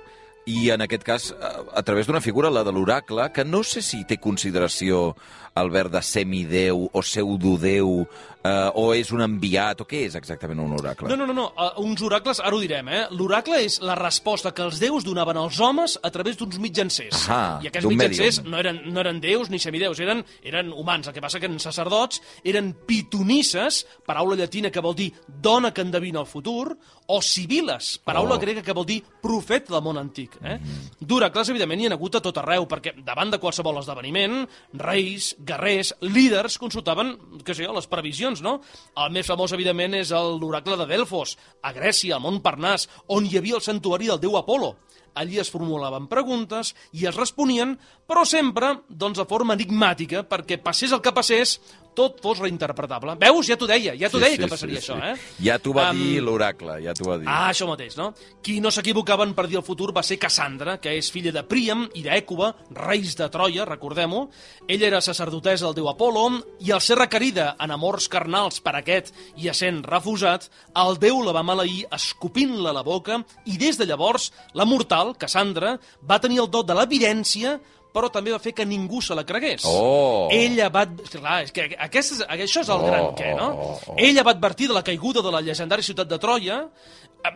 i 0.45 0.69
en 0.69 0.83
aquest 0.85 1.03
cas 1.05 1.31
a, 1.33 1.51
a 1.79 1.81
través 1.81 2.05
d'una 2.05 2.21
figura, 2.21 2.51
la 2.53 2.63
de 2.63 2.73
l'oracle, 2.75 3.31
que 3.33 3.45
no 3.45 3.63
sé 3.65 3.81
si 3.81 4.03
té 4.05 4.19
consideració 4.21 5.15
Albert 5.57 5.95
de 5.95 6.03
semideu 6.05 6.85
o 6.91 7.01
pseudodeu, 7.01 8.03
eh, 8.45 8.69
o 8.77 8.85
és 8.93 9.09
un 9.15 9.23
enviat, 9.25 9.81
o 9.81 9.87
què 9.89 10.03
és 10.05 10.15
exactament 10.19 10.61
un 10.61 10.75
oracle? 10.77 11.09
No, 11.09 11.17
no, 11.17 11.25
no, 11.25 11.33
no. 11.33 11.47
Uh, 11.57 11.81
uns 11.83 12.03
oracles, 12.05 12.39
ara 12.39 12.55
ho 12.55 12.61
direm, 12.61 12.87
eh? 12.93 13.01
L'oracle 13.17 13.63
és 13.65 13.79
la 13.81 13.97
resposta 13.97 14.53
que 14.55 14.63
els 14.65 14.79
déus 14.81 15.05
donaven 15.07 15.37
als 15.41 15.59
homes 15.59 15.97
a 16.03 16.11
través 16.13 16.37
d'uns 16.37 16.59
mitjancers. 16.61 17.25
Ahà, 17.25 17.59
I 17.65 17.71
aquests 17.71 17.89
mitjancers 17.89 18.41
no 18.45 18.59
eren, 18.61 18.81
no 18.93 19.01
eren 19.01 19.21
déus 19.23 19.49
ni 19.49 19.59
semideus, 19.61 19.99
eren, 20.03 20.23
eren 20.45 20.71
humans. 20.73 21.09
El 21.09 21.15
que 21.17 21.23
passa 21.25 21.41
que 21.41 21.49
eren 21.49 21.59
sacerdots, 21.63 22.21
eren 22.45 22.73
pitonisses, 22.87 23.85
paraula 24.05 24.35
llatina 24.37 24.71
que 24.71 24.83
vol 24.83 24.95
dir 24.95 25.11
dona 25.27 25.73
que 25.73 25.81
endevina 25.85 26.21
el 26.21 26.29
futur, 26.29 26.75
o 27.07 27.21
sibiles, 27.21 27.99
paraula 28.03 28.35
Oh. 28.35 28.39
grega 28.39 28.63
que 28.65 28.73
vol 28.73 28.85
dir 28.85 29.03
profeta 29.21 29.73
del 29.73 29.83
món 29.85 29.97
antic. 29.97 30.39
Eh? 30.43 30.57
D'oracles, 30.99 31.49
evidentment, 31.53 31.81
hi 31.81 31.87
ha 31.87 31.93
hagut 31.93 32.15
a 32.17 32.21
tot 32.21 32.37
arreu, 32.41 32.65
perquè 32.67 32.95
davant 33.05 33.29
de 33.31 33.37
qualsevol 33.39 33.77
esdeveniment, 33.79 34.47
reis, 34.73 35.35
guerrers, 35.39 35.93
líders 36.01 36.57
consultaven, 36.57 37.13
què 37.45 37.53
sé 37.55 37.63
jo, 37.67 37.73
les 37.77 37.87
previsions, 37.87 38.34
no? 38.43 38.59
El 38.97 39.13
més 39.15 39.27
famós, 39.27 39.53
evidentment, 39.55 39.95
és 39.99 40.11
l'oracle 40.11 40.77
de 40.79 40.87
Delfos, 40.89 41.37
a 41.63 41.71
Grècia, 41.75 42.15
al 42.15 42.23
mont 42.23 42.41
Parnàs, 42.43 42.89
on 43.07 43.27
hi 43.27 43.37
havia 43.37 43.59
el 43.59 43.65
santuari 43.65 44.11
del 44.11 44.21
déu 44.23 44.37
Apolo. 44.39 44.75
Allí 45.15 45.39
es 45.39 45.49
formulaven 45.51 46.09
preguntes 46.11 46.73
i 46.91 47.05
es 47.07 47.15
responien 47.15 47.77
però 48.05 48.25
sempre 48.27 48.73
doncs, 48.89 49.21
de 49.21 49.25
forma 49.29 49.55
enigmàtica, 49.55 50.25
perquè 50.27 50.59
passés 50.61 50.91
el 50.91 50.99
que 51.01 51.13
passés, 51.15 51.59
tot 51.95 52.19
fos 52.23 52.41
reinterpretable. 52.43 53.15
Veus? 53.21 53.47
Ja 53.49 53.57
t'ho 53.59 53.67
deia, 53.69 53.95
ja 53.97 54.09
t'ho 54.11 54.21
deia 54.21 54.37
que 54.37 54.49
passaria 54.51 54.81
això, 54.81 54.97
eh? 54.99 55.15
Ja 55.45 55.57
t'ho 55.59 55.73
va 55.75 55.89
Am, 55.89 55.99
dir 55.99 56.21
l'oracle, 56.23 56.77
ja 56.83 56.93
t'ho 56.97 57.07
va 57.09 57.17
dir. 57.21 57.29
Ah, 57.31 57.49
això 57.51 57.67
mateix, 57.69 57.95
no? 57.97 58.11
Qui 58.43 58.59
no 58.63 58.71
s'equivocaven 58.73 59.33
per 59.37 59.47
dir 59.49 59.59
el 59.61 59.65
futur 59.65 59.91
va 59.95 60.03
ser 60.05 60.19
Cassandra, 60.21 60.77
que 60.83 60.93
és 60.99 61.09
filla 61.13 61.33
de 61.35 61.45
Príam 61.47 61.85
i 61.95 62.03
d'Ècuba, 62.05 62.51
reis 62.75 63.15
de 63.17 63.29
Troia, 63.31 63.65
recordem-ho. 63.69 64.25
Ella 64.67 64.89
era 64.91 65.01
sacerdotessa 65.01 65.69
del 65.69 65.79
déu 65.79 65.89
Apolo, 65.91 66.25
i 66.65 66.71
al 66.73 66.81
ser 66.81 66.97
requerida 66.99 67.51
en 67.61 67.71
amors 67.75 68.07
carnals 68.11 68.59
per 68.63 68.75
aquest 68.79 69.13
i 69.37 69.49
essent 69.51 69.83
refusat, 69.85 70.49
el 70.81 70.99
déu 71.01 71.21
la 71.23 71.35
va 71.35 71.43
maleir 71.45 71.85
escopint-la 71.95 72.71
a 72.71 72.77
la 72.79 72.83
boca 72.85 73.21
i 73.45 73.59
des 73.61 73.77
de 73.77 73.85
llavors 73.85 74.31
la 74.53 74.65
mortal, 74.65 75.13
Cassandra, 75.19 75.75
va 76.01 76.19
tenir 76.19 76.41
el 76.43 76.51
do 76.51 76.63
de 76.65 76.75
l'evidència 76.77 77.59
però 77.95 78.11
també 78.11 78.33
va 78.35 78.41
fer 78.43 78.51
que 78.55 78.67
ningú 78.67 78.99
se 79.01 79.15
la 79.15 79.23
cregués. 79.27 79.63
Oh. 79.69 80.27
Ella 80.35 80.67
va... 80.73 80.83
Clar, 81.15 81.39
és 81.45 81.55
que 81.55 81.69
aquest 81.87 82.17
és, 82.17 82.21
això 82.27 82.65
és 82.65 82.69
el 82.69 82.83
Oh, 82.85 82.89
gran 82.89 83.09
què, 83.15 83.31
no? 83.37 83.47
oh, 83.55 83.79
oh. 83.79 83.95
Ella 83.97 84.25
va 84.27 84.35
advertir 84.35 84.67
de 84.67 84.75
la 84.75 84.83
caiguda 84.83 85.23
de 85.23 85.31
la 85.31 85.41
llegendària 85.45 85.85
ciutat 85.85 86.11
de 86.11 86.19
Troia, 86.21 86.59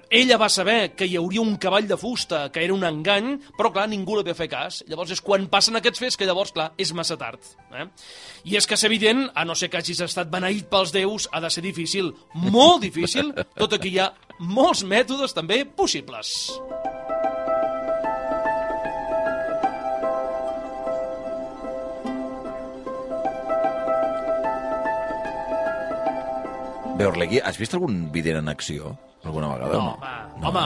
ella 0.10 0.38
va 0.38 0.50
saber 0.50 0.94
que 0.96 1.08
hi 1.08 1.16
hauria 1.18 1.42
un 1.42 1.56
cavall 1.62 1.88
de 1.88 1.98
fusta, 1.98 2.44
que 2.54 2.63
era 2.63 2.75
un 2.75 2.84
engany, 2.86 3.32
però, 3.58 3.72
clar, 3.74 3.88
ningú 3.89 4.18
li 4.20 4.25
va 4.28 4.36
fer 4.38 4.50
cas. 4.51 4.84
Llavors 4.89 5.16
és 5.16 5.24
quan 5.25 5.48
passen 5.50 5.80
aquests 5.80 6.04
fets 6.04 6.20
que 6.20 6.28
llavors, 6.30 6.54
clar, 6.54 6.70
és 6.78 6.94
massa 6.94 7.18
tard. 7.18 7.42
Eh? 7.74 7.88
I 8.51 8.60
és 8.60 8.68
que 8.70 8.78
és 8.78 8.86
evident, 8.86 9.25
a 9.34 9.46
no 9.48 9.58
ser 9.58 9.72
que 9.72 9.82
hagis 9.82 10.04
estat 10.06 10.30
beneït 10.30 10.70
pels 10.70 10.94
déus, 10.96 11.30
ha 11.32 11.42
de 11.42 11.50
ser 11.54 11.66
difícil, 11.66 12.13
molt 12.34 12.84
difícil, 12.86 13.34
tot 13.58 13.78
i 13.78 13.82
que 13.82 13.94
hi 13.94 14.00
ha 14.04 14.12
molts 14.39 14.86
mètodes 14.86 15.34
també 15.38 15.63
possibles. 15.66 16.36
Bé, 27.00 27.06
Orlegui, 27.08 27.39
has 27.39 27.56
vist 27.56 27.77
algun 27.77 28.10
vident 28.12 28.41
en 28.41 28.51
acció? 28.51 28.89
Alguna 29.24 29.53
vegada? 29.53 29.75
No, 29.75 29.94
home, 29.94 30.41
no, 30.41 30.50
home 30.50 30.63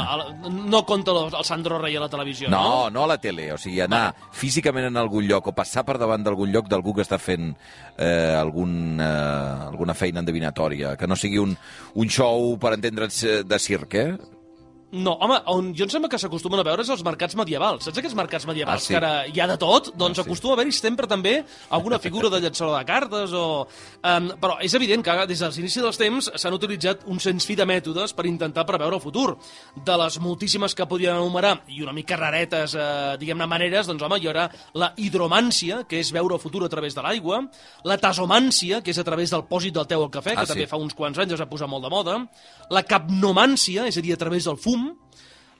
el, 0.49 0.55
no 0.69 0.79
compta 0.85 1.13
el, 1.13 1.27
el 1.29 1.45
Sandro 1.45 1.77
Rey 1.81 1.95
a 1.97 2.01
la 2.01 2.09
televisió, 2.09 2.49
no? 2.49 2.57
No, 2.57 2.89
no 2.93 3.03
a 3.05 3.09
la 3.11 3.17
tele, 3.21 3.51
o 3.53 3.57
sigui, 3.61 3.79
anar 3.85 4.15
físicament 4.33 4.87
en 4.89 4.97
algun 4.97 5.27
lloc 5.29 5.51
o 5.51 5.53
passar 5.57 5.83
per 5.85 5.99
davant 6.01 6.25
d'algun 6.25 6.49
lloc 6.53 6.69
d'algú 6.69 6.95
que 6.97 7.05
està 7.05 7.19
fent 7.21 7.51
eh, 7.53 8.33
algun, 8.33 8.97
eh, 8.97 9.69
alguna 9.69 9.93
feina 9.97 10.21
endevinatòria, 10.25 10.95
que 10.97 11.09
no 11.09 11.17
sigui 11.17 11.41
un, 11.41 11.53
un 12.01 12.13
show, 12.13 12.55
per 12.61 12.75
entendre'ns, 12.79 13.23
eh, 13.29 13.41
de 13.45 13.61
circ, 13.61 13.97
eh? 14.01 14.09
No, 14.93 15.15
home, 15.25 15.39
on 15.49 15.71
jo 15.73 15.87
em 15.87 15.89
sembla 15.89 16.05
que 16.11 16.19
s'acostumen 16.21 16.59
a 16.61 16.63
veure 16.67 16.83
és 16.85 16.89
els 16.93 17.01
mercats 17.01 17.33
medievals. 17.39 17.87
Saps 17.87 17.97
aquests 17.97 18.13
mercats 18.13 18.45
medievals 18.45 18.83
Ah, 18.83 18.85
sí? 18.85 18.91
que 18.93 18.97
ara 18.99 19.11
hi 19.25 19.39
ha 19.41 19.47
de 19.49 19.55
tot? 19.57 19.87
Doncs 19.97 20.19
Ah, 20.19 20.21
sí. 20.21 20.27
acostuma 20.29 20.53
a 20.53 20.57
haver-hi 20.59 20.71
sempre 20.71 21.07
també 21.09 21.43
alguna 21.73 21.97
figura 21.97 22.29
de 22.29 22.39
llançador 22.43 22.77
de 22.77 22.85
cartes 22.85 23.33
o... 23.33 23.65
Um, 24.03 24.27
però 24.39 24.59
és 24.61 24.73
evident 24.77 25.01
que 25.03 25.15
des 25.25 25.39
dels 25.41 25.57
inicis 25.57 25.81
dels 25.81 25.97
temps 25.97 26.29
s'han 26.35 26.53
utilitzat 26.53 27.07
un 27.09 27.17
sens 27.19 27.45
fi 27.49 27.55
de 27.57 27.65
mètodes 27.65 28.13
per 28.13 28.27
intentar 28.29 28.67
preveure 28.69 28.95
el 28.95 29.01
futur. 29.01 29.35
De 29.75 29.97
les 29.97 30.19
moltíssimes 30.21 30.75
que 30.75 30.85
podien 30.85 31.15
enumerar, 31.17 31.63
i 31.73 31.81
una 31.81 31.91
mica 31.91 32.15
raretes, 32.15 32.75
eh, 32.75 33.17
diguem-ne, 33.17 33.47
maneres, 33.49 33.87
doncs 33.89 34.03
home, 34.05 34.19
hi 34.21 34.27
haurà 34.29 34.45
la 34.75 34.93
hidromància, 34.95 35.87
que 35.89 35.99
és 35.99 36.11
veure 36.13 36.35
el 36.35 36.39
futur 36.39 36.63
a 36.65 36.69
través 36.69 36.93
de 36.93 37.01
l'aigua, 37.01 37.41
la 37.83 37.97
tasomància, 37.97 38.83
que 38.83 38.91
és 38.91 38.99
a 38.99 39.03
través 39.03 39.31
del 39.33 39.41
pòsit 39.49 39.73
del 39.73 39.87
teu 39.87 40.03
al 40.03 40.11
cafè, 40.11 40.33
Ah, 40.37 40.41
que 40.41 40.45
sí. 40.45 40.53
també 40.53 40.67
fa 40.67 40.77
uns 40.77 40.93
quants 40.93 41.17
anys 41.17 41.33
es 41.33 41.39
va 41.41 41.49
posar 41.49 41.67
molt 41.67 41.81
de 41.83 41.89
moda, 41.89 42.19
la 42.69 42.83
capnomància, 42.83 43.87
és 43.87 43.97
a 43.97 44.01
dir, 44.01 44.13
a 44.13 44.17
través 44.17 44.45
del 44.45 44.57
fum, 44.57 44.82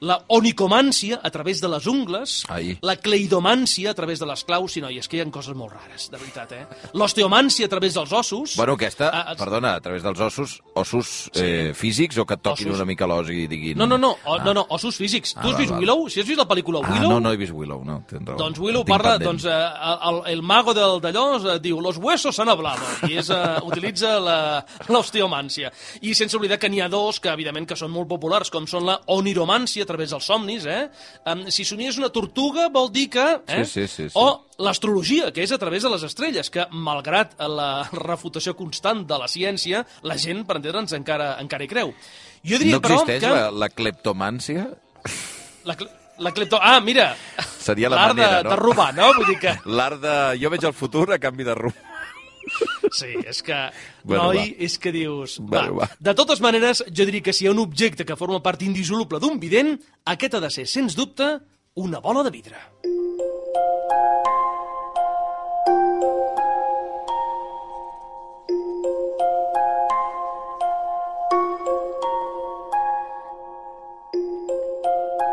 la 0.03 0.17
onicomància 0.35 1.21
a 1.23 1.29
través 1.31 1.61
de 1.63 1.69
les 1.71 1.85
ungles, 1.87 2.43
Ai. 2.51 2.77
la 2.83 2.97
cleidomància 2.99 3.91
a 3.91 3.95
través 3.95 4.19
de 4.19 4.27
les 4.27 4.43
claus, 4.43 4.75
i 4.77 4.81
no, 4.83 4.89
i 4.91 4.97
és 4.99 5.07
que 5.07 5.17
hi 5.17 5.21
ha 5.23 5.27
coses 5.31 5.55
molt 5.55 5.71
rares, 5.77 6.09
de 6.11 6.17
veritat, 6.19 6.51
eh? 6.51 6.65
L'osteomància 6.93 7.65
a 7.65 7.71
través 7.71 7.95
dels 7.95 8.11
ossos... 8.11 8.55
Bueno, 8.59 8.73
aquesta, 8.75 9.09
Ah, 9.13 9.25
ah, 9.31 9.35
perdona, 9.39 9.75
a 9.77 9.81
través 9.81 10.03
dels 10.03 10.19
ossos, 10.19 10.57
ossos 10.75 11.29
eh, 11.35 11.71
físics 11.75 12.17
o 12.19 12.25
que 12.25 12.35
et 12.35 12.41
toquin 12.43 12.67
Ossos. 12.69 12.79
una 12.81 12.85
mica 12.89 13.07
l'os 13.07 13.29
i 13.31 13.47
diguin... 13.47 13.77
No, 13.77 13.87
no, 13.87 13.97
no, 13.97 14.11
o, 14.25 14.35
Ah. 14.35 14.43
no, 14.43 14.53
no, 14.53 14.65
ossos 14.69 14.95
físics. 14.97 15.35
Ah, 15.37 15.41
tu 15.41 15.47
has 15.47 15.53
val, 15.53 15.61
vist 15.61 15.71
val. 15.71 15.79
Willow? 15.79 16.09
Si 16.09 16.19
has 16.19 16.27
vist 16.27 16.39
la 16.39 16.47
pel·lícula 16.47 16.81
Ah, 16.83 16.91
Willow... 16.93 17.09
no, 17.15 17.19
no 17.19 17.31
he 17.31 17.37
vist 17.37 17.53
Willow, 17.53 17.83
no. 17.85 18.03
tens 18.09 18.25
raó. 18.27 18.37
Doncs 18.37 18.59
Willow 18.59 18.83
parla, 18.83 19.17
pendent. 19.17 19.41
doncs, 19.41 19.45
eh, 19.45 20.09
el, 20.09 20.21
el 20.33 20.41
mago 20.43 20.73
del 20.73 20.99
d'allò 21.01 21.25
eh, 21.55 21.59
diu 21.63 21.79
los 21.81 21.97
huesos 21.97 22.37
han 22.39 22.49
hablado, 22.49 22.83
i 23.07 23.17
és, 23.21 23.29
eh, 23.29 23.57
utilitza 23.69 24.19
la- 24.19 24.65
l'osteomància. 24.89 25.71
I 26.01 26.13
sense 26.13 26.35
oblidar 26.37 26.59
que 26.59 26.69
n'hi 26.69 26.81
ha 26.81 26.89
dos 26.89 27.19
que, 27.19 27.29
evidentment, 27.29 27.67
que 27.69 27.75
són 27.79 27.91
molt 27.93 28.09
populars, 28.09 28.49
com 28.51 28.67
són 28.67 28.85
la 28.89 28.99
oniromància 29.07 29.83
a 29.83 29.89
través 29.93 30.11
dels 30.11 30.25
somnis, 30.27 30.65
eh? 30.67 30.81
Um, 31.29 31.45
si 31.53 31.63
somies 31.69 31.97
una 32.01 32.09
tortuga 32.13 32.67
vol 32.73 32.89
dir 32.93 33.05
que... 33.13 33.23
Eh? 33.47 33.61
Sí, 33.63 33.85
sí, 33.85 33.87
sí, 33.87 34.09
sí. 34.09 34.17
O 34.19 34.25
l'astrologia, 34.65 35.31
que 35.33 35.45
és 35.45 35.53
a 35.55 35.59
través 35.61 35.85
de 35.85 35.93
les 35.93 36.03
estrelles, 36.09 36.49
que, 36.53 36.65
malgrat 36.73 37.37
la 37.47 37.71
refutació 38.09 38.57
constant 38.59 39.05
de 39.09 39.17
la 39.21 39.29
ciència, 39.31 39.85
la 40.03 40.17
gent, 40.19 40.43
per 40.49 40.57
entendre'ns, 40.59 40.93
encara, 40.97 41.35
encara 41.41 41.63
hi 41.65 41.71
creu. 41.71 41.93
Jo 42.43 42.57
diria, 42.59 42.75
No 42.75 42.83
però, 42.83 42.99
existeix 43.01 43.23
que... 43.23 43.33
la, 43.33 43.49
la 43.63 43.69
cleptomància? 43.71 44.67
La, 45.63 45.77
cle- 45.79 45.93
la 46.19 46.31
clepto... 46.35 46.57
Ah, 46.59 46.81
mira! 46.83 47.13
Seria 47.39 47.87
la 47.87 47.95
L'art 47.95 48.17
de, 48.17 48.21
manera, 48.21 48.41
no? 48.43 48.49
de 48.51 48.55
robar, 48.59 48.89
no? 48.97 49.13
Vull 49.15 49.29
dir 49.31 49.37
que... 49.39 49.53
L'art 49.71 50.01
de... 50.03 50.15
Jo 50.41 50.49
veig 50.51 50.65
el 50.67 50.73
futur 50.75 51.05
a 51.15 51.19
canvi 51.23 51.45
de 51.47 51.55
rumb. 51.55 51.77
Sí, 52.93 53.13
és 53.25 53.41
que, 53.41 53.57
Bueno, 54.03 54.27
noi, 54.29 54.37
va. 54.37 54.65
és 54.65 54.77
que 54.77 54.91
dius... 54.93 55.39
Bueno, 55.39 55.77
va. 55.79 55.87
va. 55.87 55.97
De 55.99 56.13
totes 56.17 56.41
maneres, 56.43 56.83
jo 56.89 57.05
diria 57.07 57.23
que 57.25 57.33
si 57.33 57.45
hi 57.45 57.47
ha 57.49 57.55
un 57.55 57.63
objecte 57.63 58.05
que 58.05 58.17
forma 58.19 58.41
part 58.43 58.61
indissoluble 58.61 59.19
d'un 59.23 59.39
vident, 59.41 59.75
aquest 60.05 60.35
ha 60.37 60.43
de 60.43 60.51
ser, 60.53 60.67
sens 60.69 60.95
dubte, 60.99 61.31
una 61.75 61.99
bola 62.03 62.21
de 62.23 62.29
vidre. 62.35 62.59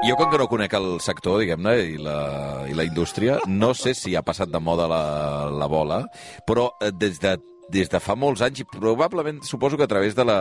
Jo, 0.01 0.15
com 0.17 0.31
que 0.33 0.39
no 0.41 0.47
conec 0.49 0.73
el 0.79 0.95
sector, 1.05 1.43
diguem-ne, 1.43 1.75
i, 1.85 1.99
la, 2.01 2.15
i 2.71 2.73
la 2.73 2.87
indústria, 2.89 3.35
no 3.53 3.75
sé 3.77 3.93
si 3.93 4.15
ha 4.17 4.23
passat 4.25 4.49
de 4.49 4.61
moda 4.65 4.87
la, 4.89 5.03
la 5.53 5.69
bola, 5.69 5.99
però 6.49 6.71
eh, 6.81 6.89
des 6.97 7.21
de, 7.21 7.35
des 7.69 7.93
de 7.93 8.01
fa 8.01 8.17
molts 8.17 8.41
anys, 8.47 8.63
i 8.63 8.69
probablement 8.71 9.43
suposo 9.45 9.77
que 9.77 9.85
a 9.85 9.91
través 9.93 10.17
de 10.17 10.25
la, 10.25 10.39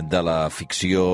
de 0.00 0.22
la 0.24 0.38
ficció 0.48 1.04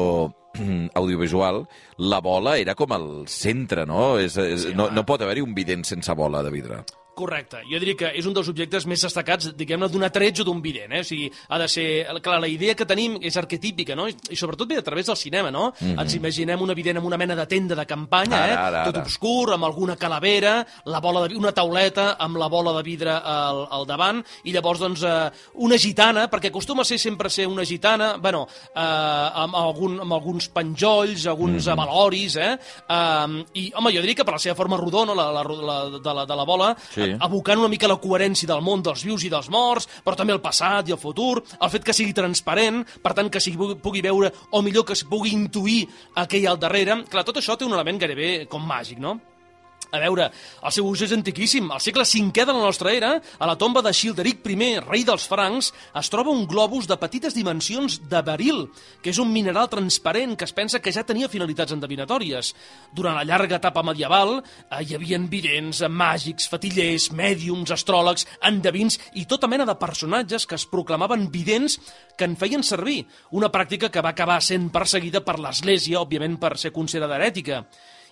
audiovisual, 1.02 1.64
la 1.98 2.22
bola 2.22 2.55
era 2.62 2.76
com 2.79 2.94
el 2.94 3.09
centre, 3.26 3.83
no? 3.83 4.14
És, 4.22 4.38
és, 4.38 4.70
no, 4.79 4.87
no 4.94 5.05
pot 5.09 5.26
haver-hi 5.26 5.42
un 5.42 5.59
vident 5.59 5.83
sense 5.90 6.14
bola 6.14 6.46
de 6.46 6.55
vidre. 6.55 6.85
Correcte. 7.16 7.62
Jo 7.64 7.79
diria 7.81 7.96
que 7.96 8.09
és 8.20 8.26
un 8.29 8.35
dels 8.37 8.48
objectes 8.52 8.85
més 8.85 9.00
destacats, 9.00 9.48
diguem-ne, 9.57 9.87
d'un 9.88 10.05
atreig 10.05 10.42
o 10.42 10.44
d'un 10.44 10.59
vident, 10.61 10.92
eh? 10.92 11.00
O 11.00 11.07
sigui, 11.09 11.31
ha 11.48 11.59
de 11.62 11.68
ser... 11.72 11.87
Clar, 12.20 12.37
la 12.42 12.50
idea 12.50 12.74
que 12.76 12.85
tenim 12.88 13.14
és 13.24 13.38
arquetípica, 13.40 13.94
no? 13.96 14.05
I, 14.11 14.12
i 14.35 14.37
sobretot 14.37 14.68
ve 14.68 14.76
a 14.83 14.85
través 14.85 15.09
del 15.09 15.16
cinema, 15.16 15.48
no? 15.50 15.70
Mm 15.70 15.94
-hmm. 15.94 16.02
Ens 16.02 16.14
imaginem 16.14 16.61
una 16.61 16.74
vident 16.74 16.98
amb 16.98 17.07
una 17.07 17.16
mena 17.16 17.35
de 17.35 17.46
tenda 17.46 17.74
de 17.74 17.87
campanya, 17.87 18.37
Ara, 18.37 18.52
eh? 18.52 18.57
ara, 18.57 18.85
Tot 18.85 18.96
ara. 18.96 19.05
obscur, 19.05 19.52
amb 19.55 19.64
alguna 19.64 19.96
calavera, 19.96 20.66
la 20.85 21.00
bola 21.00 21.26
de, 21.26 21.37
una 21.37 21.52
tauleta 21.52 22.16
amb 22.18 22.37
la 22.37 22.48
bola 22.48 22.76
de 22.76 22.83
vidre 22.83 23.11
al, 23.11 23.66
al 23.70 23.87
davant, 23.87 24.22
i 24.44 24.52
llavors, 24.52 24.81
doncs, 24.81 25.02
eh, 25.02 25.31
una 25.55 25.79
gitana, 25.79 26.29
perquè 26.29 26.48
acostuma 26.48 26.83
a 26.83 26.85
ser 26.85 26.98
sempre 26.98 27.31
ser 27.31 27.46
una 27.46 27.64
gitana, 27.64 28.18
bueno, 28.18 28.46
eh, 28.74 29.40
amb, 29.42 29.55
algun, 29.55 30.00
amb 30.00 30.12
alguns 30.12 30.48
penjolls, 30.48 31.26
alguns 31.26 31.64
mm 31.64 31.68
-hmm. 31.68 31.72
avaloris, 31.72 32.37
eh? 32.37 32.59
Eh, 32.88 33.44
I, 33.55 33.72
home, 33.74 33.90
jo 33.94 34.00
diria 34.02 34.16
que 34.16 34.24
per 34.24 34.35
la 34.35 34.38
seva 34.38 34.55
forma 34.55 34.76
rodona, 34.76 35.14
la, 35.14 35.33
la, 35.33 35.42
la, 35.42 35.98
de, 35.98 36.14
la, 36.14 36.26
de 36.26 36.37
la 36.37 36.44
bola, 36.44 36.76
Sí. 36.90 37.05
Eh, 37.06 37.18
evocant 37.28 37.62
una 37.62 37.70
mica 37.72 37.90
la 37.90 37.98
coherència 38.02 38.48
del 38.50 38.64
món 38.64 38.82
dels 38.86 39.04
vius 39.06 39.24
i 39.26 39.32
dels 39.32 39.50
morts, 39.52 39.88
però 40.04 40.16
també 40.18 40.34
el 40.36 40.42
passat 40.44 40.88
i 40.88 40.96
el 40.96 41.00
futur, 41.02 41.42
el 41.60 41.72
fet 41.72 41.86
que 41.86 41.94
sigui 41.96 42.16
transparent, 42.16 42.82
per 43.02 43.14
tant 43.16 43.30
que 43.30 43.42
sigui, 43.42 43.76
pugui 43.82 44.04
veure, 44.04 44.32
o 44.50 44.62
millor 44.62 44.86
que 44.86 44.96
es 44.96 45.04
pugui 45.06 45.34
intuir 45.36 45.86
el 46.16 46.28
que 46.28 46.40
hi 46.40 46.46
ha 46.46 46.52
al 46.54 46.60
darrere. 46.60 47.02
Clar, 47.10 47.24
tot 47.26 47.40
això 47.40 47.56
té 47.56 47.66
un 47.68 47.76
element 47.76 48.02
gairebé 48.02 48.30
com 48.50 48.64
màgic, 48.66 49.00
no? 49.02 49.18
A 49.96 50.02
veure, 50.02 50.28
el 50.62 50.74
seu 50.74 50.87
ús 50.87 51.02
és 51.06 51.12
antiquíssim. 51.16 51.70
Al 51.72 51.80
segle 51.80 52.04
V 52.04 52.44
de 52.44 52.52
la 52.52 52.61
nostra 52.61 52.92
era, 52.92 53.14
a 53.38 53.46
la 53.48 53.56
tomba 53.56 53.82
de 53.82 53.92
Xilderic 53.96 54.44
I, 54.46 54.78
rei 54.85 55.04
dels 55.09 55.26
francs, 55.26 55.72
es 55.96 56.11
troba 56.12 56.30
un 56.30 56.46
globus 56.46 56.87
de 56.87 56.96
petites 57.00 57.35
dimensions 57.35 58.00
de 58.11 58.20
beril, 58.22 58.66
que 59.02 59.11
és 59.11 59.18
un 59.18 59.32
mineral 59.32 59.70
transparent 59.72 60.37
que 60.37 60.44
es 60.44 60.52
pensa 60.52 60.80
que 60.80 60.92
ja 60.92 61.04
tenia 61.04 61.30
finalitats 61.32 61.72
endevinatòries. 61.72 62.52
Durant 62.92 63.16
la 63.16 63.24
llarga 63.24 63.56
etapa 63.56 63.82
medieval 63.82 64.38
eh, 64.42 64.82
hi 64.85 64.94
havia 64.94 65.18
vidents, 65.18 65.80
eh, 65.80 65.88
màgics, 65.88 66.48
fatillers, 66.52 67.11
mèdiums, 67.16 67.72
astròlegs, 67.72 68.26
endevins 68.44 69.00
i 69.14 69.24
tota 69.24 69.48
mena 69.48 69.64
de 69.64 69.78
personatges 69.80 70.46
que 70.46 70.59
es 70.59 70.68
proclamaven 70.68 71.30
vidents 71.32 71.78
que 72.16 72.28
en 72.28 72.37
feien 72.37 72.62
servir, 72.62 73.06
una 73.32 73.50
pràctica 73.52 73.90
que 73.90 74.04
va 74.04 74.12
acabar 74.12 74.42
sent 74.42 74.68
perseguida 74.70 75.24
per 75.24 75.38
l'Església, 75.40 76.00
òbviament 76.00 76.37
per 76.40 76.56
ser 76.61 76.74
considerada 76.76 77.16
herètica 77.16 77.64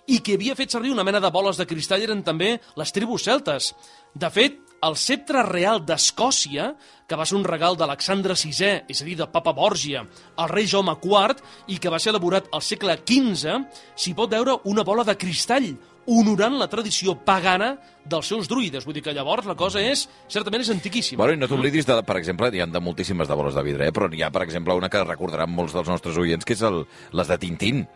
i 0.07 0.19
que 0.21 0.35
havia 0.37 0.55
fet 0.57 0.73
servir 0.73 0.93
una 0.93 1.05
mena 1.05 1.21
de 1.21 1.31
boles 1.33 1.57
de 1.57 1.65
cristall 1.69 2.03
eren 2.05 2.21
també 2.23 2.55
les 2.77 2.93
tribus 2.93 3.25
celtes. 3.25 3.71
De 4.13 4.29
fet, 4.29 4.59
el 4.85 4.97
sceptre 4.99 5.41
real 5.47 5.81
d'Escòcia, 5.85 6.69
que 7.07 7.17
va 7.17 7.25
ser 7.25 7.37
un 7.39 7.45
regal 7.47 7.77
d'Alexandre 7.77 8.35
VI, 8.37 8.85
és 8.91 9.01
a 9.01 9.07
dir, 9.07 9.15
del 9.17 9.31
papa 9.33 9.53
Borgia, 9.55 10.03
al 10.37 10.51
rei 10.51 10.67
Jaume 10.69 10.97
IV, 11.01 11.41
i 11.73 11.79
que 11.81 11.89
va 11.89 11.99
ser 11.99 12.11
elaborat 12.13 12.51
al 12.53 12.61
segle 12.61 12.99
XV, 13.01 13.57
s'hi 13.95 14.13
pot 14.13 14.31
veure 14.31 14.59
una 14.69 14.85
bola 14.85 15.05
de 15.07 15.17
cristall, 15.17 15.73
honorant 16.05 16.59
la 16.59 16.69
tradició 16.69 17.15
pagana 17.25 17.71
dels 18.05 18.29
seus 18.29 18.49
druides. 18.49 18.85
Vull 18.85 18.99
dir 18.99 19.03
que 19.05 19.13
llavors 19.15 19.47
la 19.49 19.57
cosa 19.57 19.81
és, 19.81 20.05
certament 20.29 20.61
és 20.61 20.69
antiquíssima. 20.69 21.23
Bueno, 21.23 21.33
i 21.33 21.41
no 21.41 21.49
t'oblidis, 21.49 21.87
de, 21.89 21.97
per 22.05 22.19
exemple, 22.21 22.51
hi 22.53 22.61
ha 22.61 22.69
de 22.69 22.83
moltíssimes 22.83 23.29
de 23.29 23.37
boles 23.37 23.57
de 23.57 23.65
vidre, 23.65 23.89
eh? 23.89 23.95
però 23.95 24.11
hi 24.13 24.21
ha, 24.21 24.29
per 24.33 24.45
exemple, 24.45 24.77
una 24.77 24.91
que 24.93 25.01
recordaran 25.03 25.49
molts 25.49 25.73
dels 25.73 25.89
nostres 25.89 26.21
oients, 26.21 26.45
que 26.45 26.53
és 26.53 26.65
el, 26.65 26.83
les 27.17 27.31
de 27.31 27.41
Tintín. 27.41 27.87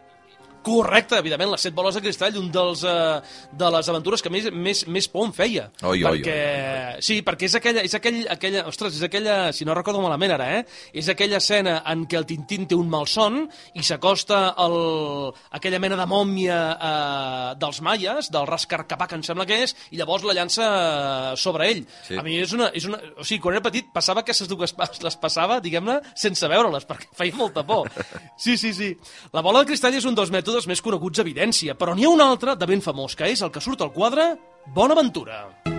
Correcte, 0.69 1.17
evidentment, 1.17 1.49
les 1.55 1.63
set 1.65 1.73
boles 1.73 1.95
de 1.97 2.01
cristall, 2.05 2.37
un 2.37 2.51
dels, 2.53 2.83
eh, 2.85 3.19
de 3.57 3.69
les 3.73 3.89
aventures 3.89 4.21
que 4.21 4.29
més, 4.33 4.49
més, 4.53 4.83
més 4.87 5.07
por 5.09 5.25
em 5.25 5.33
feia. 5.33 5.69
Oi, 5.81 6.03
oi, 6.03 6.21
perquè, 6.21 7.01
Sí, 7.05 7.21
perquè 7.25 7.47
és 7.49 7.55
aquella, 7.57 7.81
és 7.87 7.93
aquell, 7.97 8.19
aquella... 8.29 8.65
Ostres, 8.69 8.95
és 8.99 9.03
aquella... 9.07 9.51
Si 9.55 9.65
no 9.65 9.73
recordo 9.77 10.01
malament 10.03 10.33
ara, 10.35 10.49
eh? 10.59 10.65
És 10.93 11.09
aquella 11.09 11.37
escena 11.41 11.79
en 11.89 12.05
què 12.09 12.17
el 12.19 12.25
Tintín 12.29 12.67
té 12.69 12.75
un 12.77 12.89
malson 12.91 13.41
i 13.79 13.83
s'acosta 13.85 14.53
el- 14.61 15.31
aquella 15.57 15.79
mena 15.81 15.97
de 15.99 16.05
mòmia 16.09 16.59
eh, 16.75 17.55
dels 17.61 17.81
maies, 17.85 18.29
del 18.33 18.47
Rascarcapac, 18.49 19.13
em 19.17 19.23
sembla 19.25 19.47
que 19.49 19.61
és, 19.65 19.75
i 19.91 19.97
llavors 20.01 20.25
la 20.27 20.35
llança 20.37 20.67
eh, 20.67 21.37
sobre 21.39 21.69
ell. 21.71 21.83
Sí. 22.07 22.17
A 22.19 22.23
mi 22.25 22.37
és 22.43 22.53
una, 22.53 22.69
és 22.75 22.85
una... 22.89 22.99
O 23.17 23.23
sigui, 23.25 23.39
quan 23.43 23.55
era 23.57 23.63
petit 23.65 23.89
passava 23.93 24.21
que 24.23 24.29
aquestes 24.29 24.49
dues 24.51 24.73
pas- 24.77 24.99
les 25.01 25.15
passava, 25.17 25.57
diguem-ne, 25.63 25.99
sense 26.19 26.45
veure-les, 26.51 26.85
perquè 26.89 27.09
feia 27.17 27.35
molta 27.39 27.63
por. 27.65 27.89
Sí, 28.39 28.53
sí, 28.57 28.69
sí. 28.73 28.93
La 29.33 29.41
bola 29.43 29.59
de 29.63 29.67
cristall 29.67 29.95
és 29.97 30.05
un 30.07 30.15
dels 30.15 30.29
mètodes 30.31 30.58
més 30.67 30.81
coneguts 30.83 31.19
a 31.19 31.25
evidència, 31.25 31.75
però 31.79 31.95
n'hi 31.95 32.07
ha 32.07 32.13
un 32.13 32.23
altre 32.25 32.57
de 32.59 32.67
ben 32.67 32.83
famós, 32.83 33.15
que 33.15 33.31
és 33.31 33.43
el 33.45 33.51
que 33.53 33.63
surt 33.63 33.85
al 33.85 33.93
quadre 33.95 34.33
Bonaventura. 34.75 35.78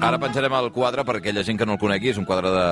Ara 0.00 0.16
penjarem 0.16 0.54
el 0.56 0.70
quadre 0.72 1.02
per 1.04 1.18
aquella 1.18 1.42
gent 1.44 1.58
que 1.60 1.66
no 1.68 1.74
el 1.76 1.80
conegui, 1.80 2.08
és 2.08 2.16
un 2.16 2.24
quadre 2.24 2.48
de, 2.54 2.68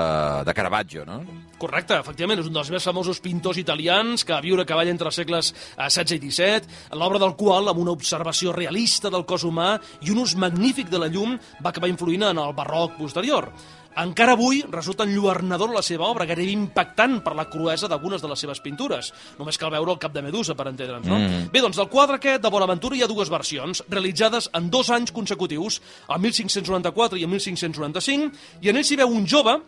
de 0.48 0.52
Caravaggio, 0.56 1.02
no? 1.04 1.18
Correcte, 1.60 1.98
efectivament, 2.00 2.40
és 2.40 2.48
un 2.48 2.54
dels 2.56 2.70
més 2.72 2.86
famosos 2.88 3.20
pintors 3.20 3.60
italians 3.60 4.24
que 4.24 4.32
va 4.32 4.40
viure 4.40 4.64
a 4.64 4.68
cavall 4.68 4.88
entre 4.88 5.10
els 5.10 5.18
segles 5.20 5.50
eh, 5.52 5.90
XVI 5.90 6.16
i 6.16 6.30
XVII, 6.32 6.78
l'obra 6.96 7.20
del 7.20 7.34
qual, 7.36 7.68
amb 7.68 7.82
una 7.82 7.92
observació 7.92 8.54
realista 8.56 9.12
del 9.12 9.26
cos 9.28 9.44
humà 9.44 9.74
i 10.06 10.14
un 10.14 10.22
ús 10.24 10.38
magnífic 10.40 10.88
de 10.88 11.02
la 11.02 11.10
llum, 11.12 11.36
va 11.60 11.68
acabar 11.68 11.92
influint 11.92 12.30
en 12.30 12.40
el 12.40 12.56
barroc 12.56 12.96
posterior. 12.96 13.50
Encara 13.98 14.34
avui 14.36 14.60
resulta 14.70 15.06
enlluernador 15.08 15.72
la 15.74 15.82
seva 15.82 16.06
obra, 16.06 16.26
gairebé 16.28 16.52
impactant 16.52 17.18
per 17.24 17.34
la 17.38 17.48
cruesa 17.50 17.88
d'algunes 17.90 18.22
de 18.22 18.28
les 18.30 18.44
seves 18.44 18.60
pintures. 18.64 19.12
Només 19.38 19.58
cal 19.58 19.72
veure 19.74 19.94
el 19.94 19.98
cap 20.02 20.12
de 20.14 20.22
Medusa, 20.22 20.54
per 20.58 20.68
entendre'ns, 20.70 21.08
no? 21.08 21.18
Mm. 21.18 21.48
Bé, 21.54 21.62
doncs, 21.64 21.80
del 21.80 21.90
quadre 21.90 22.20
aquest 22.20 22.44
de 22.44 22.52
Bonaventura 22.52 22.96
hi 22.96 23.02
ha 23.02 23.10
dues 23.10 23.32
versions, 23.32 23.82
realitzades 23.88 24.50
en 24.54 24.70
dos 24.70 24.92
anys 24.94 25.14
consecutius, 25.14 25.80
el 26.08 26.22
1594 26.22 27.18
i 27.18 27.26
el 27.26 27.32
1595, 27.32 28.30
i 28.62 28.70
en 28.70 28.78
ell 28.78 28.86
s'hi 28.86 29.00
veu 29.00 29.10
un 29.14 29.26
jove 29.26 29.58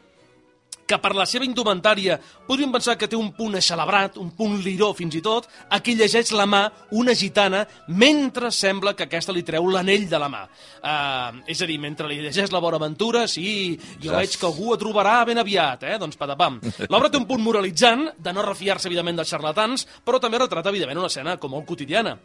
que 0.90 0.98
per 0.98 1.12
la 1.14 1.26
seva 1.28 1.46
indumentària 1.46 2.18
podríem 2.48 2.72
pensar 2.74 2.96
que 2.98 3.08
té 3.10 3.18
un 3.18 3.30
punt 3.36 3.54
eixelebrat, 3.60 4.18
un 4.18 4.32
punt 4.34 4.56
liró 4.64 4.90
fins 4.98 5.14
i 5.14 5.22
tot, 5.22 5.46
a 5.70 5.78
qui 5.84 5.94
llegeix 5.98 6.32
la 6.34 6.48
mà 6.50 6.64
una 6.98 7.14
gitana 7.14 7.62
mentre 7.86 8.50
sembla 8.54 8.96
que 8.98 9.06
aquesta 9.06 9.34
li 9.34 9.44
treu 9.46 9.68
l'anell 9.70 10.08
de 10.10 10.20
la 10.20 10.30
mà. 10.32 10.42
Uh, 10.80 11.40
és 11.50 11.62
a 11.62 11.68
dir, 11.70 11.78
mentre 11.82 12.08
li 12.10 12.18
llegeix 12.24 12.50
la 12.50 12.62
Bonaventura, 12.62 13.26
sí, 13.30 13.78
jo 14.02 14.14
veig 14.16 14.34
que 14.34 14.48
algú 14.48 14.72
ho 14.72 14.78
trobarà 14.80 15.20
ben 15.28 15.38
aviat, 15.38 15.86
eh? 15.86 15.98
Doncs 16.02 16.18
patapam. 16.18 16.58
L'obra 16.88 17.10
té 17.12 17.20
un 17.20 17.28
punt 17.28 17.42
moralitzant, 17.44 18.08
de 18.18 18.34
no 18.34 18.46
refiar-se, 18.46 18.88
evidentment, 18.90 19.20
dels 19.20 19.30
xarlatans, 19.30 19.86
però 20.04 20.18
també 20.22 20.42
retrata, 20.42 20.72
evidentment, 20.74 21.04
una 21.04 21.12
escena 21.12 21.36
com 21.40 21.54
molt 21.54 21.68
quotidiana. 21.68 22.16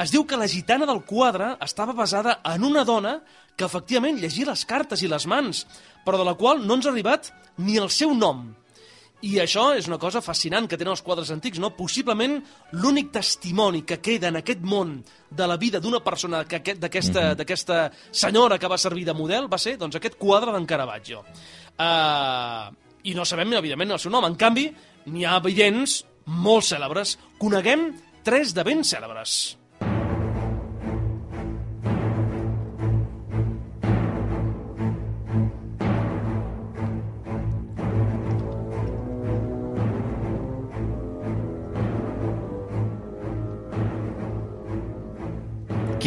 Es 0.00 0.12
diu 0.12 0.26
que 0.28 0.38
la 0.40 0.48
gitana 0.50 0.88
del 0.88 1.04
quadre 1.08 1.54
estava 1.64 1.96
basada 1.96 2.40
en 2.52 2.66
una 2.68 2.84
dona 2.84 3.20
que 3.60 3.68
efectivament 3.68 4.16
llegia 4.20 4.48
les 4.48 4.64
cartes 4.64 5.02
i 5.04 5.10
les 5.12 5.26
mans, 5.28 5.66
però 6.06 6.16
de 6.16 6.24
la 6.24 6.32
qual 6.40 6.64
no 6.64 6.78
ens 6.78 6.88
ha 6.88 6.94
arribat 6.94 7.28
ni 7.60 7.76
el 7.76 7.90
seu 7.92 8.14
nom. 8.16 8.46
I 9.20 9.34
això 9.42 9.74
és 9.76 9.84
una 9.84 9.98
cosa 10.00 10.22
fascinant 10.24 10.64
que 10.64 10.78
tenen 10.80 10.94
els 10.94 11.02
quadres 11.04 11.28
antics, 11.30 11.58
no? 11.60 11.74
Possiblement 11.76 12.38
l'únic 12.80 13.10
testimoni 13.12 13.82
que 13.84 13.98
queda 14.00 14.30
en 14.32 14.38
aquest 14.40 14.62
món 14.64 14.94
de 15.28 15.46
la 15.46 15.58
vida 15.60 15.76
d'una 15.78 16.00
persona 16.00 16.40
que 16.48 16.56
aquest- 16.62 16.80
d'aquesta 16.80 17.34
d'aquesta 17.36 17.90
senyora 18.10 18.56
que 18.58 18.66
va 18.66 18.78
servir 18.80 19.04
de 19.04 19.12
model 19.12 19.44
va 19.52 19.58
ser 19.60 19.76
doncs, 19.76 19.96
aquest 20.00 20.16
quadre 20.16 20.52
d'en 20.56 20.64
Caravaggio. 20.64 21.20
Uh, 21.76 22.72
I 23.04 23.12
no 23.14 23.24
sabem, 23.24 23.52
evidentment, 23.60 23.92
el 23.92 23.98
seu 24.00 24.10
nom. 24.10 24.24
En 24.24 24.36
canvi, 24.36 24.70
n'hi 25.06 25.24
ha 25.24 25.38
vidents 25.40 26.00
molt 26.24 26.64
cèlebres. 26.64 27.18
Coneguem 27.38 27.90
tres 28.24 28.54
de 28.54 28.64
ben 28.64 28.80
cèlebres. 28.84 29.56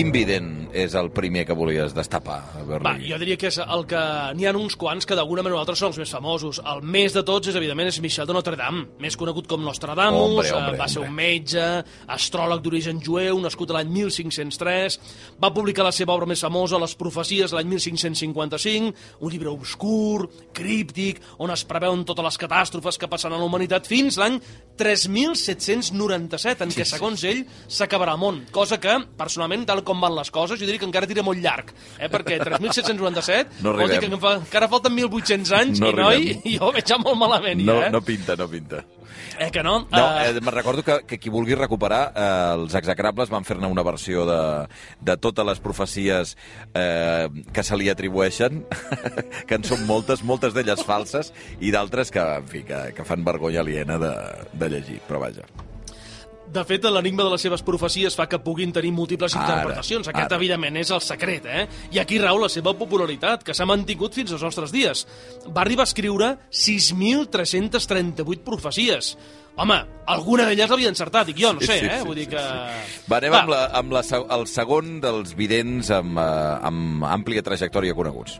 Quin 0.03 0.11
vident 0.11 0.62
és 0.73 0.95
el 0.97 1.11
primer 1.13 1.45
que 1.45 1.55
volies 1.55 1.93
destapar, 1.93 2.41
Va, 2.83 2.95
jo 2.97 3.17
diria 3.21 3.37
que 3.37 3.47
és 3.51 3.59
el 3.61 3.85
que... 3.89 4.01
N'hi 4.33 4.47
ha 4.49 4.53
uns 4.57 4.75
quants 4.79 5.05
que 5.05 5.15
d'alguna 5.17 5.43
manera 5.45 5.59
o 5.59 5.61
altra 5.61 5.75
són 5.77 5.91
els 5.91 5.99
més 6.01 6.11
famosos. 6.13 6.59
El 6.65 6.81
més 6.81 7.13
de 7.13 7.21
tots 7.25 7.51
és, 7.51 7.55
evidentment, 7.59 7.91
és 7.91 7.99
Michel 8.01 8.27
de 8.29 8.33
Notre 8.35 8.57
Dame, 8.59 8.87
més 9.03 9.15
conegut 9.19 9.47
com 9.49 9.61
Nostradamus, 9.63 10.23
Hombre, 10.23 10.47
eh, 10.49 10.55
hombre, 10.57 10.79
va 10.79 10.87
ser 10.89 11.03
hombre. 11.03 11.11
un 11.11 11.17
metge, 11.19 11.67
astròleg 12.15 12.63
d'origen 12.65 13.01
jueu, 13.03 13.39
nascut 13.43 13.73
l'any 13.75 13.91
1503, 13.93 14.97
va 15.43 15.53
publicar 15.53 15.85
la 15.85 15.93
seva 15.95 16.15
obra 16.17 16.29
més 16.29 16.41
famosa, 16.41 16.81
Les 16.83 16.95
profecies, 16.99 17.53
l'any 17.53 17.69
1555, 17.69 18.93
un 19.21 19.31
llibre 19.31 19.53
obscur, 19.53 20.27
críptic, 20.57 21.21
on 21.37 21.53
es 21.53 21.63
preveuen 21.69 22.03
totes 22.03 22.25
les 22.25 22.39
catàstrofes 22.41 22.97
que 22.99 23.07
passaran 23.11 23.37
a 23.37 23.41
la 23.43 23.47
humanitat 23.47 23.87
fins 23.87 24.17
l'any 24.19 24.39
3797, 24.77 26.63
en 26.65 26.73
què, 26.73 26.85
segons 26.87 27.23
ell, 27.29 27.43
s'acabarà 27.71 28.15
el 28.17 28.21
món. 28.21 28.41
Cosa 28.55 28.79
que, 28.81 28.97
personalment, 29.19 29.65
tal 29.69 29.83
com 29.85 30.01
van 30.01 30.15
les 30.17 30.31
coses, 30.33 30.62
jo 30.63 30.71
diria 30.71 30.81
que 30.81 30.89
encara 30.89 31.09
tira 31.09 31.23
molt 31.27 31.43
llarg, 31.43 31.69
eh? 31.99 32.09
perquè 32.09 32.39
3797 32.41 33.61
No 33.63 33.75
vol 33.77 33.91
dir 33.91 33.99
que 34.01 34.09
fa- 34.17 34.35
encara 34.39 34.67
falten 34.71 34.95
1.800 34.97 35.51
anys 35.59 35.79
No 35.83 35.91
i, 35.91 35.95
noi, 35.99 36.15
arribem. 36.15 36.57
jo 36.57 36.67
ho 36.69 36.73
veig 36.75 36.87
ja 36.87 36.97
molt 37.03 37.19
malament, 37.19 37.61
No, 37.67 37.79
ja, 37.81 37.87
eh? 37.87 37.91
no 37.93 38.01
pinta, 38.01 38.35
no 38.39 38.47
pinta. 38.49 38.83
Eh 39.39 39.49
que 39.51 39.63
no? 39.65 39.87
No, 39.91 40.03
Eh, 40.21 40.29
eh, 40.29 40.41
me'n 40.41 40.53
recordo 40.53 40.83
que, 40.85 40.99
que 41.09 41.17
qui 41.19 41.29
vulgui 41.33 41.55
recuperar, 41.57 42.11
eh, 42.15 42.53
els 42.53 42.75
execrables 42.77 43.29
van 43.33 43.43
fer-ne 43.45 43.65
una 43.69 43.81
versió 43.85 44.25
de, 44.29 44.67
de 45.01 45.15
totes 45.17 45.45
les 45.45 45.59
profecies 45.59 46.35
eh, 46.73 47.27
que 47.51 47.63
se 47.63 47.77
li 47.77 47.89
atribueixen, 47.89 48.63
que 49.49 49.55
en 49.57 49.65
són 49.65 49.85
moltes, 49.89 50.21
moltes 50.23 50.53
d'elles 50.53 50.83
falses, 50.85 51.33
i 51.61 51.71
d'altres 51.73 52.11
que, 52.13 52.21
en 52.21 52.47
fi, 52.49 52.61
que, 52.67 52.83
que 52.97 53.05
fan 53.05 53.25
vergonya 53.25 53.61
aliena 53.65 53.97
de, 54.01 54.13
de 54.53 54.69
llegir, 54.69 54.99
però 55.09 55.19
vaja. 55.25 55.45
De 56.53 56.61
fet, 56.69 56.83
l'enigma 56.85 57.23
de 57.25 57.31
les 57.33 57.41
seves 57.41 57.63
profecies 57.65 58.13
fa 58.15 58.27
que 58.29 58.37
puguin 58.43 58.71
tenir 58.75 58.91
múltiples 58.93 59.33
Ara, 59.33 59.43
interpretacions. 59.43 60.07
Aquest, 60.11 60.27
ara. 60.27 60.37
evidentment, 60.37 60.77
és 60.77 60.91
el 60.93 61.01
secret, 61.01 61.47
eh? 61.49 61.63
I 61.95 61.99
aquí 62.03 62.19
rau 62.21 62.37
la 62.41 62.49
seva 62.51 62.75
popularitat, 62.77 63.41
que 63.47 63.55
s'ha 63.57 63.65
mantingut 63.65 64.13
fins 64.13 64.31
als 64.35 64.43
nostres 64.45 64.71
dies. 64.73 65.05
Va 65.49 65.63
arribar 65.63 65.87
a 65.87 65.89
escriure 65.89 66.35
6.338 66.51 68.43
profecies. 68.45 69.15
Home, 69.55 69.75
alguna 70.09 70.47
d'elles 70.49 70.69
l'havia 70.71 70.89
encertat, 70.89 71.27
dic 71.29 71.37
jo, 71.37 71.51
no 71.53 71.61
Sí, 71.61 71.67
sé, 71.69 71.79
sí, 71.79 71.85
eh? 71.85 71.99
sí, 72.01 72.07
Vull 72.07 72.17
dir 72.17 72.25
sí, 72.25 72.31
que... 72.31 72.45
Va, 73.11 73.19
anem 73.19 73.35
amb, 73.37 73.51
la, 73.53 73.59
amb 73.77 73.93
la, 73.93 74.01
el 74.37 74.47
segon 74.49 74.95
dels 75.03 75.35
vidents 75.37 75.91
amb, 75.93 76.17
eh, 76.17 76.69
amb 76.69 77.05
àmplia 77.05 77.43
trajectòria 77.45 77.93
coneguts. 77.97 78.39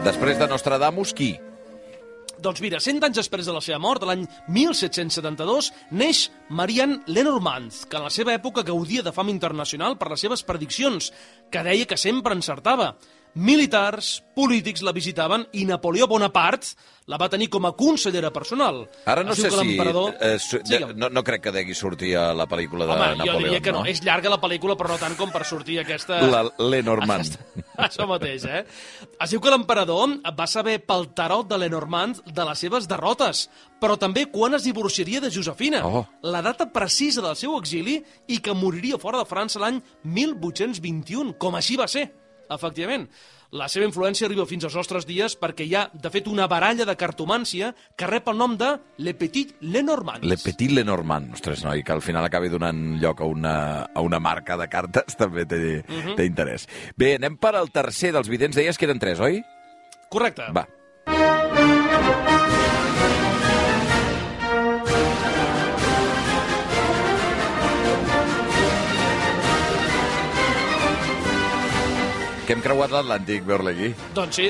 Després 0.00 0.38
de 0.40 0.46
Nostradamus, 0.48 1.10
qui? 1.12 1.34
Doncs 2.40 2.62
mira, 2.64 2.78
100 2.80 3.04
anys 3.04 3.18
després 3.20 3.44
de 3.44 3.52
la 3.52 3.60
seva 3.60 3.76
mort, 3.84 4.06
l'any 4.08 4.22
1772, 4.48 5.68
neix 5.92 6.22
Marianne 6.48 7.02
Lenormand, 7.12 7.82
que 7.84 7.98
en 7.98 8.06
la 8.06 8.12
seva 8.14 8.32
època 8.32 8.64
gaudia 8.64 9.04
de 9.04 9.12
fama 9.12 9.32
internacional 9.34 9.98
per 10.00 10.08
les 10.08 10.24
seves 10.24 10.42
prediccions, 10.48 11.10
que 11.52 11.64
deia 11.66 11.84
que 11.84 12.00
sempre 12.00 12.32
encertava. 12.32 12.94
Militars, 13.34 14.22
polítics 14.34 14.82
la 14.82 14.92
visitaven 14.92 15.44
i 15.52 15.64
Napoleó 15.68 16.06
Bonaparte 16.10 16.74
la 17.10 17.16
va 17.18 17.26
tenir 17.28 17.48
com 17.50 17.64
a 17.66 17.72
consellera 17.74 18.28
personal. 18.30 18.84
Ara 19.10 19.24
no 19.26 19.34
diu 19.34 19.48
sé 19.48 19.50
si... 19.50 19.72
Eh, 20.20 20.36
su, 20.38 20.60
de, 20.62 20.78
no, 20.94 21.08
no 21.10 21.22
crec 21.26 21.42
que 21.42 21.50
degui 21.54 21.74
sortir 21.74 22.12
a 22.16 22.28
la 22.34 22.46
pel·lícula 22.46 22.86
de 22.86 22.92
Home, 22.94 23.08
Napoleó. 23.18 23.32
jo 23.32 23.42
diria 23.46 23.60
que 23.64 23.72
no. 23.74 23.80
no. 23.82 23.90
És 23.90 24.02
llarga 24.06 24.30
la 24.30 24.38
pel·lícula, 24.42 24.76
però 24.78 24.92
no 24.92 24.98
tant 25.00 25.16
com 25.18 25.32
per 25.34 25.42
sortir 25.48 25.80
aquesta... 25.82 26.20
La 26.22 26.44
Lenormand. 26.58 27.26
Aquesta- 27.34 27.64
Això 27.88 28.06
mateix, 28.06 28.44
eh? 28.46 28.62
Es 29.18 29.32
diu 29.34 29.40
que 29.42 29.50
l'emperador 29.50 30.14
va 30.38 30.46
saber 30.46 30.76
pel 30.86 31.08
tarot 31.18 31.48
de 31.50 31.58
Lenormand 31.58 32.22
de 32.30 32.46
les 32.46 32.62
seves 32.62 32.86
derrotes, 32.90 33.48
però 33.82 33.98
també 33.98 34.28
quan 34.30 34.54
es 34.54 34.68
divorciaria 34.68 35.20
de 35.24 35.32
Josefina, 35.34 35.82
Oh. 35.90 36.04
la 36.22 36.42
data 36.46 36.68
precisa 36.70 37.22
del 37.24 37.34
seu 37.34 37.56
exili 37.58 37.98
i 38.28 38.38
que 38.38 38.54
moriria 38.54 38.98
fora 39.02 39.18
de 39.18 39.26
França 39.26 39.58
l'any 39.58 39.80
1821, 40.04 41.34
com 41.40 41.56
així 41.58 41.76
va 41.80 41.88
ser 41.90 42.06
efectivament. 42.50 43.08
La 43.52 43.66
seva 43.68 43.84
influència 43.88 44.28
arriba 44.28 44.44
fins 44.46 44.62
als 44.64 44.76
nostres 44.78 45.06
dies 45.08 45.34
perquè 45.40 45.64
hi 45.66 45.74
ha, 45.74 45.88
de 45.92 46.10
fet, 46.14 46.28
una 46.30 46.46
baralla 46.46 46.84
de 46.86 46.94
cartomància 46.96 47.72
que 47.98 48.06
rep 48.06 48.28
el 48.30 48.38
nom 48.38 48.56
de 48.56 48.68
Le 48.98 49.14
Petit 49.18 49.56
Lenormand. 49.60 50.22
Le 50.24 50.36
Petit 50.38 50.70
Lenormand. 50.70 51.32
Ostres, 51.34 51.64
noi, 51.66 51.82
que 51.82 51.92
al 51.92 52.02
final 52.02 52.24
acabi 52.24 52.48
donant 52.48 53.00
lloc 53.02 53.20
a 53.20 53.24
una, 53.26 53.54
a 53.92 54.00
una 54.06 54.20
marca 54.20 54.56
de 54.56 54.68
cartes 54.68 55.16
també 55.20 55.46
té, 55.46 55.60
uh 55.80 55.92
Mhm. 55.92 56.06
-huh. 56.06 56.14
té 56.16 56.24
interès. 56.26 56.68
Bé, 56.96 57.14
anem 57.16 57.36
per 57.36 57.56
al 57.56 57.70
tercer 57.70 58.12
dels 58.12 58.28
vidents. 58.28 58.54
Deies 58.56 58.78
que 58.78 58.84
eren 58.84 58.98
tres, 59.00 59.18
oi? 59.20 59.42
Correcte. 60.08 60.42
Va. 60.54 60.66
Que 72.50 72.56
hem 72.56 72.62
creuat 72.64 72.90
l'Atlàntic, 72.90 73.44
Berlegui. 73.46 73.92
Doncs 74.10 74.34
sí, 74.40 74.48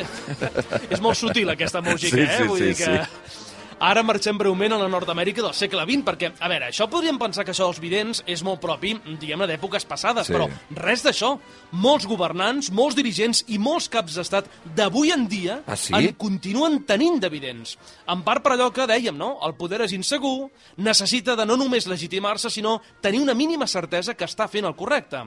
és 0.89 1.03
molt 1.05 1.19
sutil 1.21 1.51
aquesta 1.53 1.83
música, 1.85 2.17
Sí, 2.17 2.23
eh? 2.25 2.37
sí, 2.39 2.47
Vull 2.49 2.63
sí, 2.63 2.71
dir 2.71 2.77
que... 2.79 3.41
Ara 3.81 4.01
marxem 4.05 4.37
breument 4.41 4.73
a 4.73 4.79
la 4.81 4.87
Nord-Amèrica 4.93 5.41
del 5.45 5.53
segle 5.57 5.85
XX, 5.89 6.03
perquè, 6.05 6.31
a 6.41 6.49
veure, 6.53 6.67
això 6.73 6.87
podríem 6.93 7.17
pensar 7.21 7.45
que 7.45 7.53
això 7.55 7.65
dels 7.69 7.79
vidents 7.81 8.23
és 8.29 8.41
molt 8.45 8.61
propi, 8.61 8.95
diguem-ne, 9.21 9.47
d'èpoques 9.49 9.85
passades, 9.89 10.29
Sí. 10.29 10.33
però 10.37 10.49
res 10.81 11.05
d'això. 11.05 11.35
Molts 11.73 12.05
governants, 12.09 12.69
molts 12.77 12.97
dirigents 12.97 13.45
i 13.49 13.57
molts 13.61 13.89
caps 13.93 14.17
d'estat 14.17 14.49
d'avui 14.77 15.13
en 15.13 15.27
dia 15.29 15.61
Ah, 15.67 15.77
sí? 15.77 15.93
en 15.97 16.13
continuen 16.17 16.83
tenint 16.89 17.21
de 17.21 17.29
vidents. 17.33 17.77
En 18.09 18.21
part 18.25 18.43
per 18.45 18.53
allò 18.57 18.71
que 18.73 18.87
dèiem, 18.89 19.17
no? 19.17 19.39
El 19.45 19.55
poder 19.61 19.83
és 19.83 19.93
insegur, 19.97 20.51
necessita 20.77 21.37
de 21.37 21.45
no 21.49 21.57
només 21.57 21.87
legitimar-se, 21.89 22.49
sinó 22.51 22.81
tenir 23.01 23.21
una 23.21 23.35
mínima 23.37 23.67
certesa 23.67 24.13
que 24.15 24.25
està 24.29 24.49
fent 24.49 24.65
el 24.69 24.77
correcte. 24.77 25.25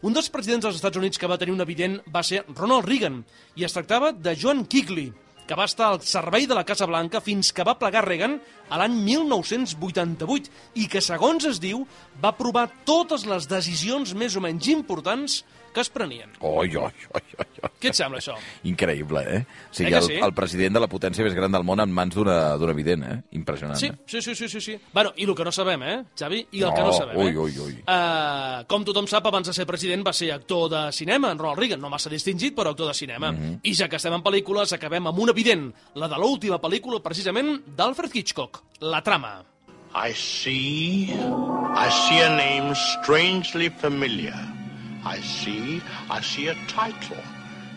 Un 0.00 0.14
dels 0.16 0.30
presidents 0.32 0.64
dels 0.64 0.78
Estats 0.78 0.96
Units 0.96 1.20
que 1.20 1.28
va 1.28 1.36
tenir 1.36 1.52
un 1.52 1.60
evident 1.60 1.98
va 2.08 2.22
ser 2.24 2.38
Ronald 2.54 2.86
Reagan, 2.88 3.18
i 3.60 3.66
es 3.66 3.74
tractava 3.76 4.14
de 4.16 4.32
John 4.32 4.62
Kigley, 4.64 5.10
que 5.44 5.58
va 5.58 5.66
estar 5.68 5.90
al 5.90 5.98
servei 6.06 6.46
de 6.48 6.56
la 6.56 6.64
Casa 6.64 6.86
Blanca 6.88 7.20
fins 7.20 7.50
que 7.52 7.66
va 7.68 7.74
plegar 7.76 8.06
Reagan 8.06 8.38
a 8.72 8.78
l'any 8.80 8.96
1988 9.04 10.80
i 10.80 10.86
que, 10.88 11.02
segons 11.04 11.44
es 11.50 11.60
diu, 11.60 11.82
va 12.22 12.32
aprovar 12.32 12.70
totes 12.88 13.26
les 13.28 13.50
decisions 13.50 14.14
més 14.16 14.38
o 14.38 14.44
menys 14.46 14.70
importants 14.72 15.42
que 15.72 15.80
es 15.80 15.90
prenien. 15.90 16.32
Oi, 16.40 16.68
oi, 16.76 16.92
oi, 17.14 17.22
oi, 17.38 17.46
oi. 17.62 17.70
Què 17.80 17.90
et 17.92 17.96
sembla, 17.96 18.18
això? 18.20 18.34
Increïble, 18.68 19.22
eh? 19.24 19.40
O 19.70 19.74
sigui, 19.74 19.92
Eh 19.92 19.98
el, 19.98 20.06
sí? 20.06 20.18
el 20.20 20.34
president 20.34 20.76
de 20.76 20.80
la 20.82 20.88
potència 20.90 21.24
més 21.24 21.34
gran 21.34 21.52
del 21.52 21.64
món 21.64 21.80
en 21.80 21.92
mans 21.92 22.14
d'una 22.14 22.56
d'una 22.60 22.72
evident, 22.76 23.04
eh? 23.04 23.16
Impressionant. 23.38 23.78
Sí, 23.80 23.86
eh? 23.86 23.98
sí, 24.06 24.20
sí, 24.22 24.34
sí, 24.34 24.48
sí, 24.48 24.60
sí. 24.60 24.78
Bueno, 24.92 25.12
i 25.16 25.24
el 25.24 25.34
que 25.34 25.44
no 25.44 25.52
sabem, 25.52 25.82
eh, 25.82 25.96
Xavi? 26.18 26.46
I 26.52 26.62
el 26.62 26.74
que 26.74 26.80
No, 26.80 26.86
no 26.86 26.92
sabem, 26.92 27.16
ui, 27.16 27.28
eh? 27.28 27.38
ui, 27.38 27.58
ui. 27.58 27.76
Uh, 27.86 28.64
com 28.70 28.84
tothom 28.84 29.06
sap, 29.10 29.26
abans 29.26 29.48
de 29.48 29.54
ser 29.56 29.66
president 29.66 30.04
va 30.06 30.12
ser 30.12 30.32
actor 30.32 30.68
de 30.70 30.82
cinema, 30.92 31.30
en 31.30 31.38
Ronald 31.38 31.58
Reagan, 31.58 31.80
no 31.80 31.90
massa 31.92 32.10
distingit, 32.12 32.54
però 32.56 32.70
actor 32.74 32.88
de 32.88 32.94
cinema. 32.94 33.32
Mhm. 33.32 33.60
I 33.62 33.74
ja 33.74 33.88
que 33.88 33.96
estem 33.96 34.14
en 34.14 34.22
pel·lícules, 34.22 34.72
acabem 34.76 35.06
amb 35.06 35.18
un 35.18 35.30
evident, 35.30 35.72
la 35.94 36.08
de 36.08 36.16
l'última 36.16 36.60
pel·lícula, 36.60 37.00
precisament, 37.02 37.60
d'Alfred 37.76 38.14
Hitchcock, 38.14 38.62
La 38.80 39.02
trama. 39.02 39.44
I 39.92 40.12
see. 40.14 41.10
I 41.12 41.88
see 41.90 42.20
a 42.20 42.30
name 42.30 42.74
strangely 42.74 43.68
familiar. 43.70 44.59
I 45.04 45.20
see. 45.20 45.82
I 46.08 46.20
see 46.20 46.48
a 46.48 46.54
title. 46.66 47.16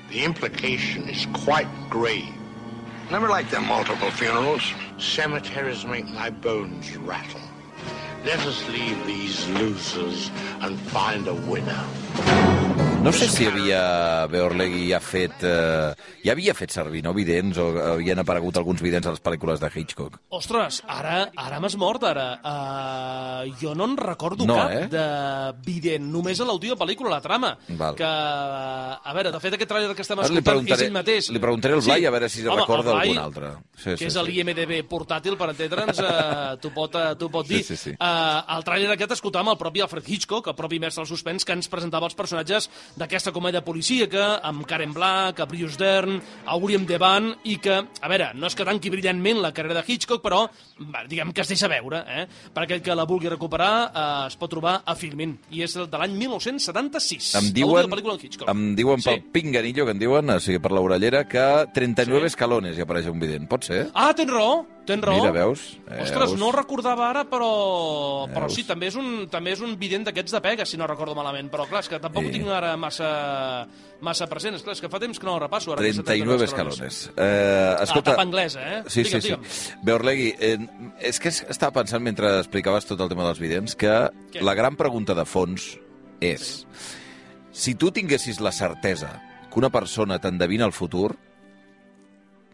The 0.09 0.23
implication 0.23 1.07
is 1.09 1.25
quite 1.33 1.67
grave. 1.89 2.33
Never 3.09 3.27
liked 3.27 3.51
them 3.51 3.67
multiple 3.67 4.11
funerals. 4.11 4.63
Cemeteries 4.97 5.85
make 5.85 6.07
my 6.09 6.29
bones 6.29 6.95
rattle. 6.97 7.41
Let 8.25 8.39
us 8.39 8.67
leave 8.69 9.05
these 9.05 9.47
losers 9.49 10.31
and 10.61 10.79
find 10.79 11.27
a 11.27 11.33
winner. 11.33 12.72
No 13.03 13.11
sé 13.11 13.27
si 13.27 13.43
havia 13.43 14.27
Beorlegui 14.31 14.85
ja 14.87 14.99
fet... 15.03 15.41
Eh, 15.43 15.91
ja 16.23 16.31
havia 16.31 16.53
fet 16.55 16.71
servir, 16.71 17.01
no, 17.03 17.11
vidents, 17.11 17.57
o 17.59 17.65
havien 17.97 18.21
aparegut 18.21 18.55
alguns 18.61 18.79
vidents 18.79 19.09
a 19.09 19.11
les 19.11 19.19
pel·lícules 19.19 19.59
de 19.59 19.67
Hitchcock. 19.75 20.15
Ostres, 20.31 20.77
ara, 20.87 21.25
ara 21.35 21.59
m'has 21.59 21.75
mort, 21.75 22.05
ara. 22.07 22.29
Uh, 22.39 23.51
jo 23.59 23.73
no 23.75 23.89
en 23.91 23.97
recordo 23.99 24.47
No, 24.47 24.55
cap 24.55 24.71
eh? 24.71 24.85
de 24.93 25.03
vident, 25.67 26.05
només 26.13 26.39
a 26.39 26.47
l'última 26.47 26.77
pel·lícula, 26.79 27.11
La 27.11 27.19
trama. 27.25 27.49
Val. 27.75 27.97
Que, 27.99 28.07
a 28.07 29.13
veure, 29.17 29.33
de 29.35 29.41
fet, 29.43 29.57
aquest 29.59 29.73
tràiler 29.73 29.91
que 29.99 30.05
estem 30.07 30.23
Ara 30.23 30.29
escoltant 30.31 30.71
és 30.71 30.85
ell 30.87 30.95
mateix. 30.95 31.27
li 31.35 31.43
preguntaré 31.43 31.75
al 31.75 31.83
Blai 31.83 32.07
a 32.07 32.15
veure 32.15 32.31
si 32.31 32.47
Home, 32.47 32.61
recorda 32.61 32.95
Blai, 32.95 33.09
algun 33.11 33.21
altre. 33.25 33.51
Sí, 33.75 33.89
que 33.89 33.97
sí, 34.05 34.07
és 34.13 34.15
sí. 34.15 34.23
l'IMDB 34.29 34.79
portàtil, 34.87 35.35
per 35.35 35.51
entendre'ns, 35.51 35.99
uh, 35.99 36.55
t'ho 36.63 36.71
pot, 36.71 36.95
uh, 36.95 37.19
pot 37.27 37.51
Sí, 37.51 37.57
dir. 37.59 37.61
sí, 37.67 37.75
sí. 37.83 37.95
Uh, 37.99 38.39
el 38.55 38.63
tràiler 38.63 38.95
aquest 38.95 39.17
escoltàvem 39.19 39.51
el 39.51 39.59
propi 39.59 39.83
Alfred 39.83 40.07
Hitchcock, 40.07 40.47
el 40.47 40.55
propi 40.55 40.79
mestre 40.79 41.03
del 41.03 41.11
suspens, 41.11 41.43
que 41.43 41.51
ens 41.59 41.67
presentava 41.67 42.07
els 42.07 42.15
personatges 42.15 42.71
d'aquesta 42.95 43.31
comèdia 43.33 43.63
policíaca, 43.65 44.39
amb 44.45 44.65
Karen 44.69 44.93
Black, 44.93 45.39
a 45.39 45.45
Bruce 45.49 45.77
Dern, 45.77 46.19
a 46.45 46.55
William 46.57 46.85
Devane, 46.85 47.35
i 47.45 47.57
que, 47.57 47.73
a 48.01 48.09
veure, 48.11 48.31
no 48.35 48.47
és 48.47 48.55
que 48.55 48.65
tanqui 48.67 48.91
brillantment 48.93 49.41
la 49.41 49.51
carrera 49.53 49.79
de 49.81 49.83
Hitchcock, 49.87 50.21
però 50.23 50.43
va, 50.93 51.03
diguem 51.09 51.31
que 51.33 51.41
es 51.41 51.49
deixa 51.49 51.67
veure, 51.71 52.03
eh? 52.07 52.27
Per 52.53 52.63
aquell 52.63 52.81
que 52.85 52.95
la 52.95 53.05
vulgui 53.09 53.29
recuperar, 53.31 53.71
eh, 53.93 54.27
es 54.27 54.35
pot 54.37 54.51
trobar 54.53 54.81
a 54.85 54.95
Filmin, 54.95 55.37
i 55.51 55.63
és 55.63 55.73
de 55.73 55.97
l'any 55.97 56.13
1976. 56.17 57.33
Em 57.39 57.51
diuen, 57.53 57.89
pel·lícula 57.89 58.17
de 58.17 58.27
Hitchcock. 58.27 58.49
em 58.49 58.75
diuen 58.75 59.01
Sí. 59.01 59.09
pel 59.09 59.23
pinganillo, 59.31 59.85
que 59.85 59.91
en 59.91 59.99
diuen, 59.99 60.29
o 60.29 60.39
sigui, 60.39 60.59
per 60.59 60.71
l'orellera, 60.71 61.27
que 61.27 61.67
39 61.73 62.27
escalones 62.27 62.77
hi 62.77 62.81
apareix 62.81 63.07
un 63.07 63.19
vident. 63.19 63.47
Pot 63.47 63.63
ser? 63.65 63.89
Ah, 63.93 64.13
tens 64.13 64.29
raó, 64.31 64.65
tens 64.85 65.03
raó. 65.03 65.15
Mira, 65.21 65.31
veus? 65.31 65.77
Ostres, 65.87 66.29
Veus? 66.31 66.39
no 66.39 66.47
el 66.49 66.53
recordava 66.57 67.09
ara, 67.09 67.23
però, 67.29 68.25
però 68.27 68.47
Veus? 68.47 68.55
sí, 68.57 68.63
també 68.67 68.87
és, 68.91 68.95
un, 68.99 69.27
també 69.31 69.53
és 69.55 69.61
un 69.63 69.77
vident 69.79 70.03
d'aquests 70.07 70.31
de 70.35 70.41
pega, 70.43 70.65
si 70.65 70.77
no 70.77 70.87
recordo 70.87 71.15
malament. 71.15 71.49
Però 71.51 71.65
clar, 71.69 71.81
és 71.85 71.89
que 71.89 71.99
tampoc 72.03 72.23
Sí. 72.23 72.29
ho 72.29 72.33
tinc 72.33 72.47
ara 72.49 72.75
massa, 72.77 73.67
massa 74.01 74.27
present. 74.27 74.55
És 74.55 74.63
clar, 74.63 74.73
és 74.75 74.81
que 74.81 74.89
fa 74.89 74.99
temps 74.99 75.19
que 75.19 75.25
no 75.25 75.35
el 75.35 75.41
repasso. 75.41 75.71
Ara, 75.73 75.81
aquests 75.81 76.03
39 76.03 76.45
escalones. 76.45 77.11
Eh, 77.15 77.75
escolta... 77.83 78.11
Ah, 78.11 78.13
tapa 78.15 78.21
anglesa, 78.27 78.61
eh? 78.79 78.83
Sí, 78.87 79.03
Digue'm, 79.03 79.21
sí, 79.21 79.27
sí. 79.29 79.35
digue'm. 79.35 79.83
Beorlegui, 79.83 80.33
eh, 80.39 80.57
és 80.99 81.19
que 81.19 81.29
es- 81.29 81.45
estava 81.49 81.71
pensant 81.81 82.03
mentre 82.03 82.39
explicaves 82.39 82.85
tot 82.85 82.99
el 82.99 83.09
tema 83.09 83.23
dels 83.25 83.39
vidents 83.39 83.75
que 83.75 83.87
Què? 84.33 84.41
la 84.41 84.53
gran 84.55 84.75
pregunta 84.75 85.13
de 85.15 85.23
fons 85.25 85.77
és 86.19 86.65
si 87.51 87.75
tu 87.75 87.91
tinguessis 87.91 88.39
la 88.41 88.51
certesa 88.51 89.21
que 89.51 89.59
una 89.59 89.69
persona 89.69 90.19
t'endevina 90.19 90.65
el 90.65 90.71
futur, 90.73 91.15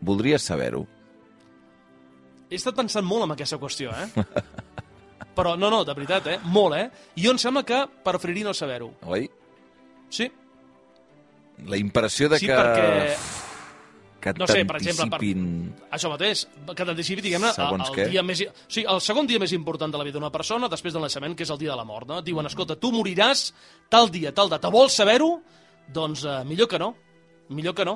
voldries 0.02 0.42
saber-ho? 0.44 0.86
He 2.49 2.57
estat 2.57 2.75
pensant 2.77 3.05
molt 3.05 3.27
en 3.27 3.35
aquesta 3.35 3.59
qüestió, 3.62 3.93
eh? 3.93 4.25
Però 5.38 5.53
no, 5.55 5.69
no, 5.71 5.83
de 5.88 5.93
veritat, 5.95 6.27
eh? 6.27 6.39
Molt, 6.43 6.75
eh? 6.75 6.88
I 7.15 7.27
jo 7.27 7.35
em 7.35 7.39
sembla 7.41 7.63
que 7.63 7.83
preferiria 8.03 8.49
no 8.49 8.55
saber-ho. 8.57 8.89
Oi? 9.07 9.29
Sí, 10.09 10.25
La 11.67 11.77
impressió 11.77 12.29
de 12.29 12.39
sí 12.39 12.47
que... 12.47 12.55
perquè 12.55 13.17
que 14.19 14.33
No 14.35 14.47
sé, 14.47 14.65
per 14.67 14.75
exemple, 14.81 15.07
per- 15.15 15.93
això 15.95 16.09
mateix, 16.12 16.41
que 16.75 16.85
t'anticipi, 16.85 17.23
diguem-ne, 17.23 17.53
el, 17.55 17.83
què? 17.95 18.07
dia 18.12 18.23
més, 18.25 18.41
sigui, 18.67 18.83
el 18.91 18.99
segon 18.99 19.29
dia 19.29 19.39
més 19.39 19.53
important 19.55 19.93
de 19.93 19.99
la 20.01 20.03
vida 20.03 20.17
d'una 20.17 20.31
persona 20.33 20.67
després 20.67 20.91
del 20.91 21.05
naixement, 21.05 21.38
que 21.39 21.45
és 21.47 21.53
el 21.53 21.59
dia 21.62 21.71
de 21.71 21.77
la 21.79 21.85
mort. 21.88 22.07
No? 22.09 22.17
Diuen, 22.21 22.49
escolta, 22.49 22.75
tu 22.75 22.91
moriràs 22.91 23.53
tal 23.88 24.12
dia, 24.12 24.33
tal 24.35 24.51
data. 24.51 24.71
Vols 24.73 24.97
saber-ho? 24.99 25.29
Doncs 25.95 26.25
uh, 26.27 26.41
millor 26.43 26.67
que 26.67 26.81
no. 26.81 26.91
Millor 27.55 27.77
que 27.77 27.88
no. 27.88 27.95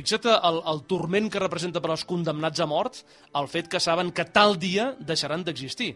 Fixa't 0.00 0.30
el, 0.32 0.60
el 0.72 0.82
turment 0.88 1.28
que 1.32 1.42
representa 1.42 1.82
per 1.84 1.90
als 1.92 2.06
condemnats 2.08 2.62
a 2.64 2.66
mort 2.68 3.02
el 3.36 3.48
fet 3.52 3.68
que 3.68 3.80
saben 3.82 4.12
que 4.16 4.24
tal 4.24 4.56
dia 4.60 4.94
deixaran 4.96 5.44
d'existir. 5.44 5.90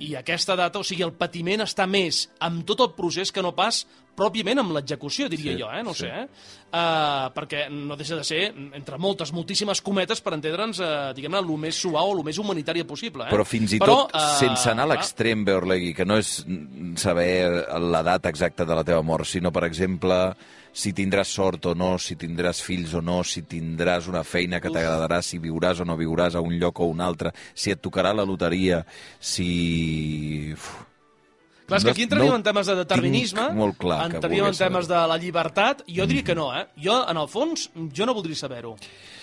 I 0.00 0.14
aquesta 0.16 0.56
data, 0.56 0.80
o 0.80 0.86
sigui, 0.86 1.04
el 1.04 1.12
patiment 1.12 1.66
està 1.66 1.84
més 1.86 2.24
amb 2.40 2.64
tot 2.68 2.80
el 2.80 2.94
procés 2.96 3.32
que 3.32 3.44
no 3.44 3.52
pas 3.56 3.84
pròpiament 4.20 4.62
amb 4.62 4.76
l'execució, 4.76 5.28
diria 5.32 5.54
Sí, 5.56 5.62
jo, 5.62 5.70
eh? 5.72 5.82
no 5.86 5.94
sí. 5.96 6.04
sé, 6.04 6.10
eh? 6.22 6.58
Uh, 6.70 7.30
perquè 7.34 7.64
no 7.72 7.96
deixa 7.98 8.14
de 8.20 8.24
ser, 8.26 8.42
entre 8.78 8.98
moltes, 9.02 9.32
moltíssimes 9.34 9.80
cometes, 9.82 10.20
per 10.22 10.36
entendre'ns, 10.36 10.78
uh, 10.84 11.10
diguem-ne, 11.16 11.40
el 11.40 11.50
més 11.58 11.80
suau 11.82 12.12
o 12.12 12.18
el 12.18 12.22
més 12.26 12.38
humanitari 12.38 12.84
possible. 12.86 13.26
Eh? 13.26 13.32
Però 13.32 13.46
fins 13.48 13.74
i 13.74 13.80
Però, 13.82 14.04
tot, 14.04 14.14
eh, 14.14 14.36
sense 14.38 14.70
anar 14.70 14.86
a 14.86 14.92
l'extrem, 14.92 15.42
Beorlegui, 15.48 15.90
que 15.96 16.06
no 16.06 16.20
és 16.20 16.36
saber 17.00 17.30
la 17.82 18.04
data 18.06 18.30
exacta 18.30 18.68
de 18.68 18.76
la 18.78 18.86
teva 18.86 19.02
mort, 19.02 19.26
sinó, 19.26 19.50
per 19.54 19.64
exemple, 19.66 20.20
si 20.70 20.92
tindràs 20.94 21.32
sort 21.34 21.66
o 21.66 21.74
no, 21.74 21.96
si 21.98 22.14
tindràs 22.20 22.62
fills 22.62 22.94
o 22.94 23.02
no, 23.02 23.20
si 23.26 23.42
tindràs 23.50 24.06
una 24.10 24.22
feina 24.26 24.60
que 24.62 24.70
t'agradarà, 24.70 25.20
si 25.26 25.40
viuràs 25.42 25.82
o 25.82 25.88
no 25.88 25.98
viuràs 25.98 26.38
a 26.38 26.44
un 26.44 26.54
lloc 26.60 26.84
o 26.84 26.90
un 26.92 27.02
altre, 27.02 27.34
si 27.54 27.74
et 27.74 27.82
tocarà 27.82 28.14
la 28.14 28.28
loteria, 28.28 28.84
si... 29.18 30.54
Uf. 30.54 30.89
Clar, 31.70 31.78
és 31.78 31.84
que 31.86 31.94
aquí 31.94 32.02
No- 32.02 32.10
entraríem 32.10 32.32
no 32.34 32.36
en 32.40 32.42
temes 32.50 32.66
de 32.66 32.74
determinisme, 32.82 33.46
molt 33.56 33.78
clar 33.78 34.00
entraríem 34.10 34.50
en 34.50 34.58
temes 34.58 34.88
de 34.90 35.00
la 35.14 35.16
llibertat, 35.22 35.84
i 35.86 35.96
jo 36.00 36.06
diria 36.10 36.24
que 36.26 36.34
no, 36.34 36.50
eh? 36.58 36.66
Jo, 36.82 37.04
en 37.08 37.16
el 37.22 37.28
fons, 37.30 37.70
jo 37.94 38.06
no 38.10 38.12
voldria 38.18 38.36
saber-ho. 38.36 38.76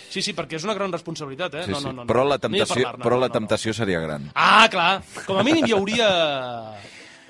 Sí, 0.09 0.21
sí, 0.23 0.31
perquè 0.33 0.55
és 0.55 0.63
una 0.63 0.73
gran 0.73 0.89
responsabilitat, 0.95 1.53
eh? 1.59 1.63
Sí, 1.67 1.71
no, 1.75 1.79
sí. 1.81 1.85
no, 1.85 1.91
no, 1.91 2.03
no. 2.05 2.07
Però 2.07 2.23
la 2.23 2.37
No 2.39 2.43
temptació, 2.47 2.75
parlar-ne, 2.79 3.03
però 3.03 3.17
no, 3.17 3.19
la 3.19 3.27
no, 3.27 3.33
no. 3.33 3.39
temptació 3.41 3.73
seria 3.75 3.99
gran. 3.99 4.31
Ah, 4.33 4.67
clar, 4.71 5.01
com 5.27 5.37
a 5.37 5.43
mínim 5.43 5.67
hi 5.67 5.73
hauria... 5.75 6.07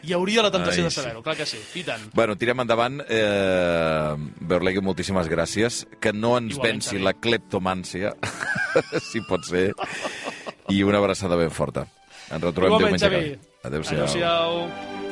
Hi 0.08 0.14
hauria 0.14 0.44
la 0.46 0.52
temptació 0.54 0.84
Ai, 0.86 0.88
de 0.88 0.92
saber-ho, 0.94 1.24
clar 1.26 1.34
que 1.36 1.46
sí, 1.50 1.58
i 1.76 1.82
tant. 1.84 2.04
Bueno, 2.14 2.36
tirem 2.38 2.62
endavant. 2.62 3.00
Eh, 3.10 4.14
Berlegui, 4.46 4.80
moltíssimes 4.86 5.28
gràcies. 5.28 5.82
Que 6.00 6.14
no 6.14 6.36
ens 6.38 6.54
Igualment, 6.54 6.78
venci 6.86 6.94
Xavi. 6.94 7.04
la 7.04 7.14
cleptomància, 7.18 8.14
si 9.10 9.26
pot 9.28 9.44
ser. 9.50 9.74
I 10.70 10.84
una 10.86 11.02
abraçada 11.02 11.36
ben 11.36 11.50
forta. 11.52 11.88
Ens 12.30 12.40
retrobem 12.46 12.78
Igualment, 12.78 13.02
diumenge. 13.02 13.34
Xavi. 13.34 13.60
Adéu-siau. 13.68 14.06
Adéu-siau. 14.06 15.07